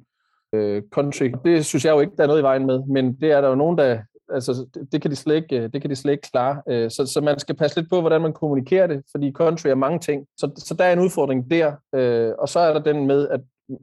øh, 0.53 0.83
country. 0.93 1.33
Det 1.45 1.67
synes 1.67 1.85
jeg 1.85 1.93
jo 1.93 2.01
ikke, 2.01 2.13
der 2.17 2.23
er 2.23 2.27
noget 2.27 2.41
i 2.41 2.43
vejen 2.43 2.67
med, 2.67 2.83
men 2.87 3.21
det 3.21 3.31
er 3.33 3.41
der 3.41 3.49
jo 3.49 3.55
nogen, 3.55 3.79
der 3.79 4.03
altså, 4.33 4.67
det, 4.75 4.93
det, 4.93 5.03
kan 5.03 5.11
de 5.11 5.17
slet 5.17 5.35
ikke, 5.35 5.69
det 5.69 5.81
kan 5.81 5.91
de 5.91 5.97
slet 5.97 6.13
ikke 6.13 6.31
klare. 6.31 6.63
Øh, 6.69 6.91
så, 6.91 7.07
så 7.07 7.21
man 7.21 7.39
skal 7.39 7.57
passe 7.57 7.81
lidt 7.81 7.91
på, 7.91 8.01
hvordan 8.01 8.21
man 8.21 8.33
kommunikerer 8.33 8.87
det, 8.87 9.03
fordi 9.11 9.33
country 9.33 9.69
er 9.69 9.75
mange 9.75 9.99
ting. 9.99 10.27
Så, 10.37 10.51
så 10.57 10.75
der 10.75 10.85
er 10.85 10.93
en 10.93 10.99
udfordring 10.99 11.51
der, 11.51 11.73
øh, 11.95 12.33
og 12.39 12.49
så 12.49 12.61
er 12.61 12.73
der 12.73 12.81
den 12.81 13.07
med, 13.07 13.29
at 13.29 13.41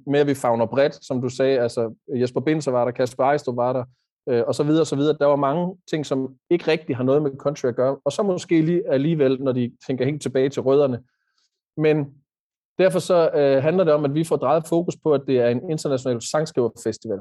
med 0.08 0.20
at 0.20 0.28
vi 0.28 0.34
fagner 0.34 0.66
bredt, 0.66 1.06
som 1.06 1.22
du 1.22 1.30
sagde, 1.30 1.60
altså 1.60 1.96
Jesper 2.16 2.42
Binser 2.42 2.72
var 2.72 2.86
der, 2.86 2.92
Kasper 2.92 3.24
Ejstrup 3.24 3.56
var 3.56 3.74
der, 3.74 3.84
øh, 4.30 4.44
og 4.48 4.56
så 4.56 4.64
videre, 4.64 4.82
og 4.82 4.88
så 4.88 4.96
videre. 4.96 5.18
Der 5.20 5.26
var 5.26 5.36
mange 5.36 5.76
ting, 5.90 6.06
som 6.06 6.36
ikke 6.50 6.72
rigtig 6.72 6.96
har 6.96 7.04
noget 7.04 7.22
med 7.22 7.32
country 7.38 7.68
at 7.68 7.76
gøre, 7.76 7.98
og 8.06 8.12
så 8.12 8.24
måske 8.24 8.62
lige 8.62 8.90
alligevel, 8.92 9.42
når 9.42 9.52
de 9.52 9.72
tænker 9.88 10.06
helt 10.06 10.22
tilbage 10.22 10.50
til 10.50 10.62
rødderne. 10.62 11.00
Men 11.78 12.06
derfor 12.78 13.00
så 13.00 13.30
øh, 13.36 13.64
handler 13.64 13.84
det 13.84 13.94
om, 13.94 14.06
at 14.06 14.14
vi 14.14 14.24
får 14.24 14.36
drejet 14.36 14.68
fokus 14.68 14.96
på, 15.04 15.14
at 15.14 15.22
det 15.28 15.40
er 15.40 15.48
en 15.48 15.70
international 15.72 16.22
sangskriverfestival, 16.22 17.20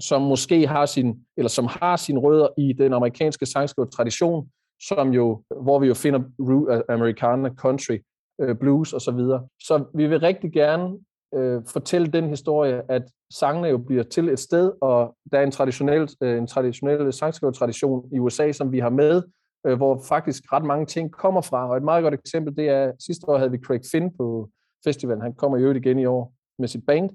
som 0.00 0.22
måske 0.22 0.66
har 0.66 0.86
sin, 0.86 1.26
eller 1.36 1.48
som 1.48 1.66
har 1.66 1.96
sine 1.96 2.20
rødder 2.20 2.48
i 2.58 2.72
den 2.72 2.92
amerikanske 2.92 3.46
sangskrivertradition, 3.46 4.50
som 4.88 5.08
jo, 5.12 5.42
hvor 5.62 5.78
vi 5.78 5.86
jo 5.86 5.94
finder 5.94 6.20
ru- 6.20 6.72
øh, 6.72 6.82
americana, 6.88 7.48
country, 7.54 7.98
øh, 8.40 8.56
blues 8.56 8.92
og 8.92 9.00
så 9.00 9.10
videre. 9.10 9.46
Så 9.60 9.84
vi 9.94 10.06
vil 10.06 10.20
rigtig 10.20 10.52
gerne 10.52 10.98
øh, 11.34 11.62
fortælle 11.72 12.06
den 12.06 12.28
historie, 12.28 12.82
at 12.88 13.02
sangene 13.32 13.68
jo 13.68 13.78
bliver 13.78 14.02
til 14.02 14.28
et 14.28 14.38
sted, 14.38 14.72
og 14.80 15.16
der 15.32 15.38
er 15.38 15.42
en 15.42 15.50
traditionel, 15.50 16.08
øh, 16.20 16.38
en 16.38 16.46
traditionel 16.46 17.12
sangskrivertradition 17.12 18.08
i 18.12 18.18
USA, 18.18 18.52
som 18.52 18.72
vi 18.72 18.78
har 18.78 18.90
med, 18.90 19.22
øh, 19.66 19.76
hvor 19.76 20.02
faktisk 20.08 20.52
ret 20.52 20.64
mange 20.64 20.86
ting 20.86 21.12
kommer 21.12 21.40
fra. 21.40 21.70
Og 21.70 21.76
et 21.76 21.82
meget 21.82 22.02
godt 22.02 22.14
eksempel, 22.14 22.56
det 22.56 22.68
er, 22.68 22.92
sidste 22.98 23.28
år 23.28 23.38
havde 23.38 23.50
vi 23.50 23.58
Craig 23.58 23.80
Finn 23.92 24.16
på 24.16 24.50
festivalen. 24.84 25.22
Han 25.22 25.34
kommer 25.34 25.58
jo 25.58 25.72
igen 25.72 25.98
i 25.98 26.06
år 26.06 26.32
med 26.58 26.68
sit 26.68 26.86
band. 26.86 27.10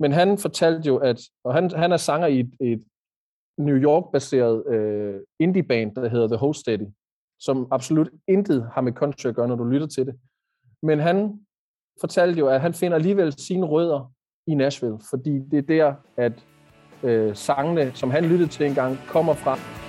Men 0.00 0.12
han 0.12 0.38
fortalte 0.38 0.86
jo, 0.86 0.96
at 0.96 1.20
og 1.44 1.54
han, 1.54 1.70
han 1.70 1.92
er 1.92 1.96
sanger 1.96 2.26
i 2.26 2.40
et, 2.40 2.54
et 2.60 2.84
New 3.58 3.76
York-baseret 3.76 4.66
øh, 4.66 5.20
indie-band, 5.40 5.94
der 5.94 6.08
hedder 6.08 6.26
The 6.26 6.36
Host 6.36 6.60
Steady, 6.60 6.86
som 7.40 7.68
absolut 7.70 8.10
intet 8.28 8.70
har 8.72 8.80
med 8.80 8.92
country 8.92 9.28
at 9.28 9.34
gøre, 9.34 9.48
når 9.48 9.56
du 9.56 9.64
lytter 9.64 9.86
til 9.86 10.06
det. 10.06 10.14
Men 10.82 10.98
han 10.98 11.40
fortalte 12.00 12.38
jo, 12.38 12.48
at 12.48 12.60
han 12.60 12.74
finder 12.74 12.96
alligevel 12.96 13.32
sine 13.32 13.66
rødder 13.66 14.12
i 14.46 14.54
Nashville, 14.54 14.98
fordi 15.10 15.38
det 15.38 15.58
er 15.58 15.62
der, 15.62 15.94
at 16.16 16.46
øh, 17.02 17.36
sangene, 17.36 17.92
som 17.94 18.10
han 18.10 18.24
lyttede 18.24 18.50
til 18.50 18.66
engang, 18.66 18.98
kommer 19.08 19.34
fra. 19.34 19.85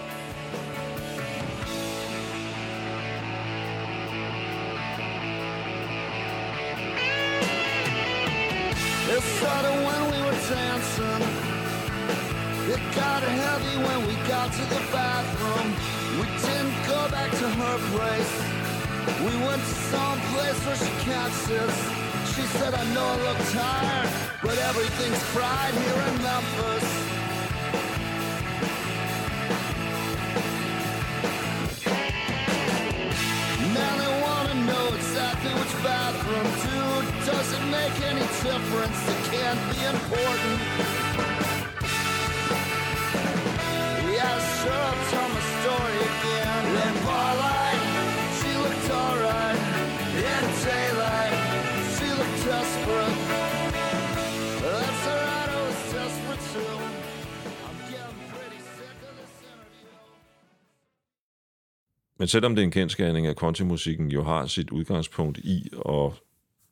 When 13.85 14.07
we 14.07 14.15
got 14.27 14.51
to 14.51 14.61
the 14.73 14.81
bathroom. 14.91 15.67
We 16.19 16.25
didn't 16.41 16.77
go 16.87 17.09
back 17.09 17.31
to 17.31 17.47
her 17.61 17.77
place. 17.93 18.33
We 19.21 19.33
went 19.45 19.61
to 19.61 19.75
some 19.93 20.19
place 20.33 20.59
where 20.65 20.75
she 20.75 20.91
can't 21.05 21.33
sit. 21.45 21.69
She 22.33 22.43
said, 22.57 22.73
I 22.73 22.83
know 22.93 23.05
I 23.05 23.17
look 23.27 23.39
tired, 23.53 24.09
but 24.41 24.57
everything's 24.69 25.23
fried 25.33 25.73
here 25.73 26.01
in 26.09 26.15
Memphis. 26.25 26.87
Now 33.77 33.93
they 34.01 34.13
wanna 34.25 34.55
know 34.69 34.85
exactly 34.95 35.53
which 35.53 35.75
bathroom, 35.83 36.47
dude. 36.65 37.07
Does 37.25 37.49
it 37.53 37.63
make 37.77 37.95
any 38.11 38.25
difference? 38.41 38.99
It 39.13 39.21
can't 39.31 39.61
be 39.71 39.79
important. 39.85 41.36
Yeah, 44.17 44.37
sure, 44.59 44.83
I'll 44.89 45.03
tell 45.11 45.29
my 45.35 45.43
story 45.57 45.97
again. 46.09 46.63
In 46.85 46.95
barlight, 47.07 47.81
she 48.37 48.51
looked 48.63 48.89
alright. 49.01 49.59
In 50.33 50.45
daylight, 50.67 51.35
she 51.95 52.07
looked 52.19 52.39
desperate. 52.51 53.17
That's 54.63 55.03
alright, 55.13 55.49
I 55.57 55.61
was 55.67 55.79
desperate 55.97 56.43
too. 56.53 56.77
I'm 57.67 57.77
getting 57.93 58.21
pretty 58.33 58.59
sick 58.77 58.97
of 59.09 59.13
this 59.19 59.33
interview. 59.51 59.89
Men 62.19 62.27
selvom 62.27 62.55
det 62.55 62.61
er 62.61 62.65
en 62.65 62.71
kendskærning, 62.71 63.27
at 63.27 63.37
countrymusikken 63.37 64.07
jo 64.11 64.23
har 64.23 64.45
sit 64.45 64.69
udgangspunkt 64.69 65.37
i 65.37 65.69
og 65.77 66.15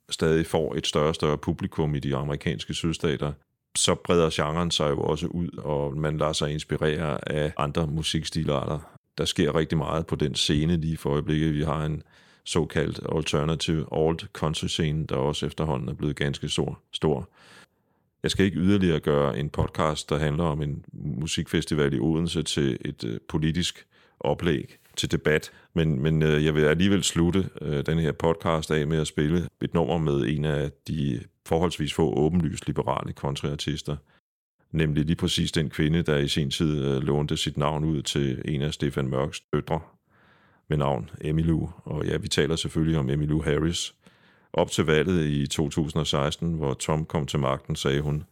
stadig 0.10 0.46
får 0.46 0.76
et 0.76 0.88
større 0.88 1.08
og 1.08 1.16
større 1.16 1.38
publikum 1.38 1.96
i 1.96 2.00
de 2.00 2.16
amerikanske 2.16 2.74
sydstater, 2.74 3.34
så 3.76 3.96
breder 3.96 4.30
genren 4.34 4.72
sig 4.72 4.90
jo 4.90 5.00
også 5.02 5.28
ud, 5.28 5.50
og 5.58 5.98
man 5.98 6.18
lader 6.18 6.34
sig 6.34 6.52
inspirere 6.52 7.32
af 7.32 7.54
andre 7.58 7.88
musikstilarter. 7.88 8.80
Der 9.18 9.26
sker 9.26 9.56
rigtig 9.56 9.78
meget 9.78 10.08
på 10.08 10.16
den 10.16 10.36
scene 10.36 10.78
lige 10.78 10.98
for 10.98 11.10
øjeblikket. 11.10 11.54
Vi 11.54 11.64
har 11.64 11.86
en 11.86 12.04
såkaldt 12.44 13.00
alternative 13.16 13.86
alt 13.92 14.28
country 14.34 14.68
scene, 14.68 15.06
der 15.06 15.16
også 15.16 15.46
efterhånden 15.46 15.90
er 15.90 15.94
blevet 15.94 16.16
ganske 16.16 16.50
stor. 16.50 16.80
stor. 16.92 17.30
Jeg 18.24 18.32
skal 18.32 18.46
ikke 18.46 18.58
yderligere 18.58 19.00
gøre 19.00 19.40
en 19.40 19.50
podcast, 19.50 20.10
der 20.10 20.18
handler 20.18 20.44
om 20.44 20.62
en 20.62 20.86
musikfestival 20.94 21.94
i 21.94 22.00
Odense 22.00 22.44
til 22.44 22.78
et 22.86 23.04
øh, 23.04 23.20
politisk 23.30 23.86
oplæg 24.26 24.78
til 24.98 25.12
debat. 25.12 25.52
Men, 25.74 26.02
men 26.02 26.24
øh, 26.24 26.46
jeg 26.46 26.56
vil 26.56 26.66
alligevel 26.66 27.04
slutte 27.04 27.50
øh, 27.62 27.86
den 27.86 28.00
her 28.00 28.12
podcast 28.12 28.72
af 28.72 28.88
med 28.88 28.98
at 28.98 29.08
spille 29.08 29.48
et 29.62 29.74
nummer 29.74 29.98
med 29.98 30.28
en 30.28 30.46
af 30.46 30.72
de 30.88 31.20
forholdsvis 31.46 31.94
få 31.94 32.14
åbenlyst 32.14 32.68
liberale 32.68 33.14
kontraartister, 33.14 33.96
Nemlig 34.76 35.06
lige 35.06 35.16
præcis 35.16 35.52
den 35.52 35.70
kvinde, 35.70 36.02
der 36.02 36.18
i 36.18 36.28
sin 36.28 36.52
tid 36.52 36.86
øh, 36.86 37.02
lånte 37.04 37.38
sit 37.38 37.58
navn 37.58 37.84
ud 37.84 38.02
til 38.02 38.42
en 38.46 38.62
af 38.62 38.74
Stefan 38.74 39.08
Mørks 39.08 39.42
døtre 39.54 39.80
med 40.70 40.78
navn 40.78 41.10
Emmylou. 41.22 41.70
Og 41.84 42.06
ja, 42.06 42.18
vi 42.18 42.28
taler 42.28 42.56
selvfølgelig 42.56 43.00
om 43.00 43.10
Emmylou 43.10 43.42
Harris. 43.42 43.96
Op 44.54 44.72
til 44.72 44.86
valget 44.86 45.26
i 45.26 45.48
2016, 45.48 46.54
hvor 46.54 46.74
Trump 46.74 47.08
kom 47.08 47.26
til 47.26 47.40
magten, 47.40 47.76
sagde 47.76 48.02
hun, 48.02 48.24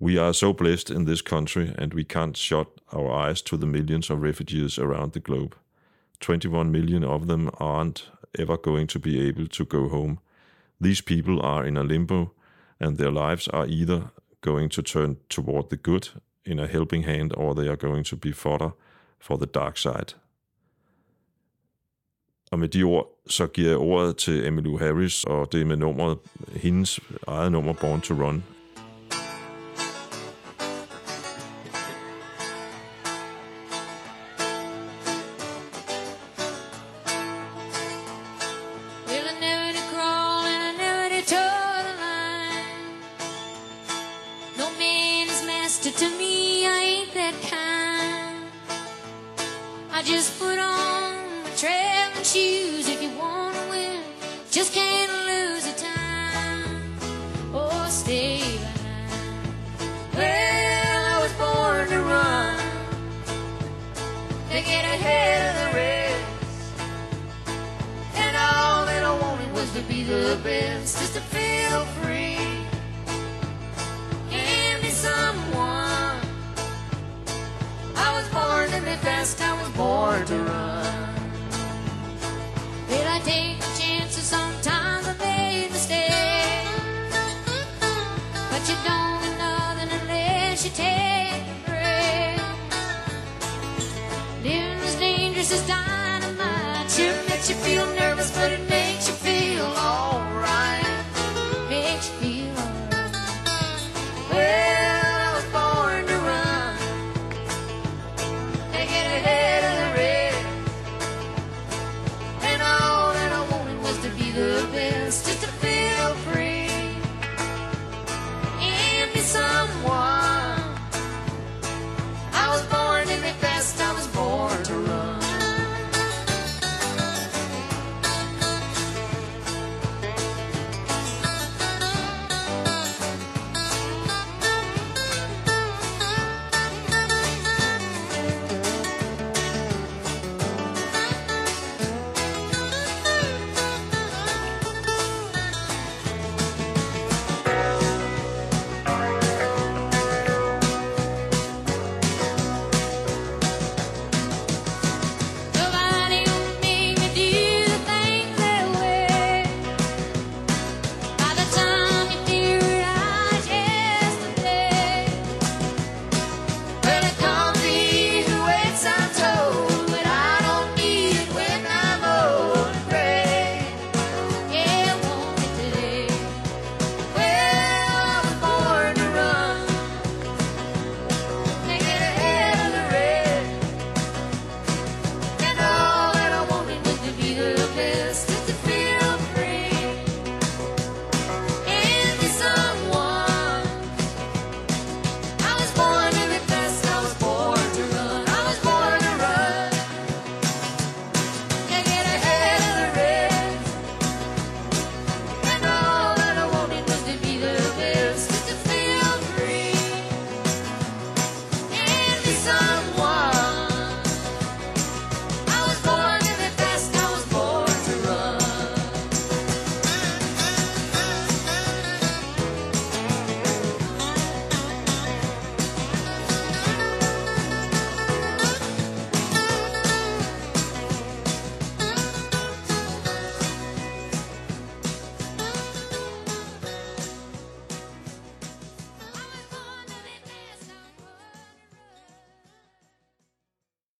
We 0.00 0.16
are 0.16 0.32
so 0.32 0.52
blessed 0.52 0.90
in 0.90 1.06
this 1.06 1.22
country, 1.22 1.74
and 1.76 1.92
we 1.92 2.04
can't 2.04 2.36
shut 2.36 2.68
our 2.92 3.10
eyes 3.10 3.42
to 3.42 3.56
the 3.56 3.66
millions 3.66 4.10
of 4.10 4.22
refugees 4.22 4.78
around 4.78 5.12
the 5.12 5.20
globe. 5.20 5.56
21 6.20 6.70
million 6.70 7.04
of 7.04 7.26
them 7.26 7.50
aren't 7.58 8.08
ever 8.38 8.56
going 8.56 8.86
to 8.88 9.00
be 9.00 9.28
able 9.28 9.48
to 9.48 9.64
go 9.64 9.88
home. 9.88 10.20
These 10.80 11.00
people 11.00 11.42
are 11.42 11.66
in 11.66 11.76
a 11.76 11.82
limbo, 11.82 12.30
and 12.78 12.96
their 12.96 13.10
lives 13.10 13.48
are 13.48 13.66
either 13.66 14.10
going 14.40 14.68
to 14.70 14.82
turn 14.82 15.16
toward 15.28 15.68
the 15.70 15.76
good 15.76 16.10
in 16.44 16.60
a 16.60 16.68
helping 16.68 17.02
hand, 17.02 17.34
or 17.36 17.54
they 17.54 17.68
are 17.68 17.76
going 17.76 18.04
to 18.04 18.16
be 18.16 18.32
fodder 18.32 18.70
for 19.18 19.36
the 19.36 19.46
dark 19.46 19.76
side. 19.76 20.14
Og 22.50 22.58
med 22.58 22.68
de 22.68 22.82
ord, 22.82 23.06
så 23.26 23.46
giver 23.46 23.68
jeg 23.68 23.78
ordet 23.78 24.16
til 24.16 24.46
Emmylou 24.46 24.78
Harris, 24.78 25.24
og 25.24 25.52
det 25.52 25.60
er 25.60 25.64
med 25.64 25.76
nummeret, 25.76 26.18
hendes 26.56 27.00
eget 27.26 27.52
nummer, 27.52 27.72
Born 27.72 28.00
to 28.00 28.14
Run. 28.14 28.44
The 70.04 70.38
best, 70.42 70.98
just 70.98 71.14
to 71.14 71.20
feel 71.20 71.84
free 72.02 72.36
and 74.30 74.82
be 74.82 74.90
someone. 74.90 76.20
I 77.96 78.12
was 78.14 78.28
born 78.28 78.70
to 78.70 78.80
be 78.86 78.96
fast, 79.04 79.40
I 79.40 79.60
was 79.60 79.70
born 79.70 80.24
to 80.26 80.36
run. 80.36 81.14
Did 82.88 83.06
I 83.06 83.18
take 83.20 83.60
chances? 83.78 84.24
Sometimes 84.24 85.06
I 85.06 85.14
made 85.18 85.70
mistakes. 85.70 87.16
But 88.50 88.62
you 88.68 88.76
don't 88.84 89.20
get 89.22 89.38
nothing 89.38 89.90
unless 90.00 90.64
you 90.64 90.70
take 90.70 91.42
a 91.42 91.58
break. 91.66 92.40
Living 94.42 94.80
as 94.84 94.94
dangerous 94.96 95.52
as 95.52 95.66
dying. 95.66 95.87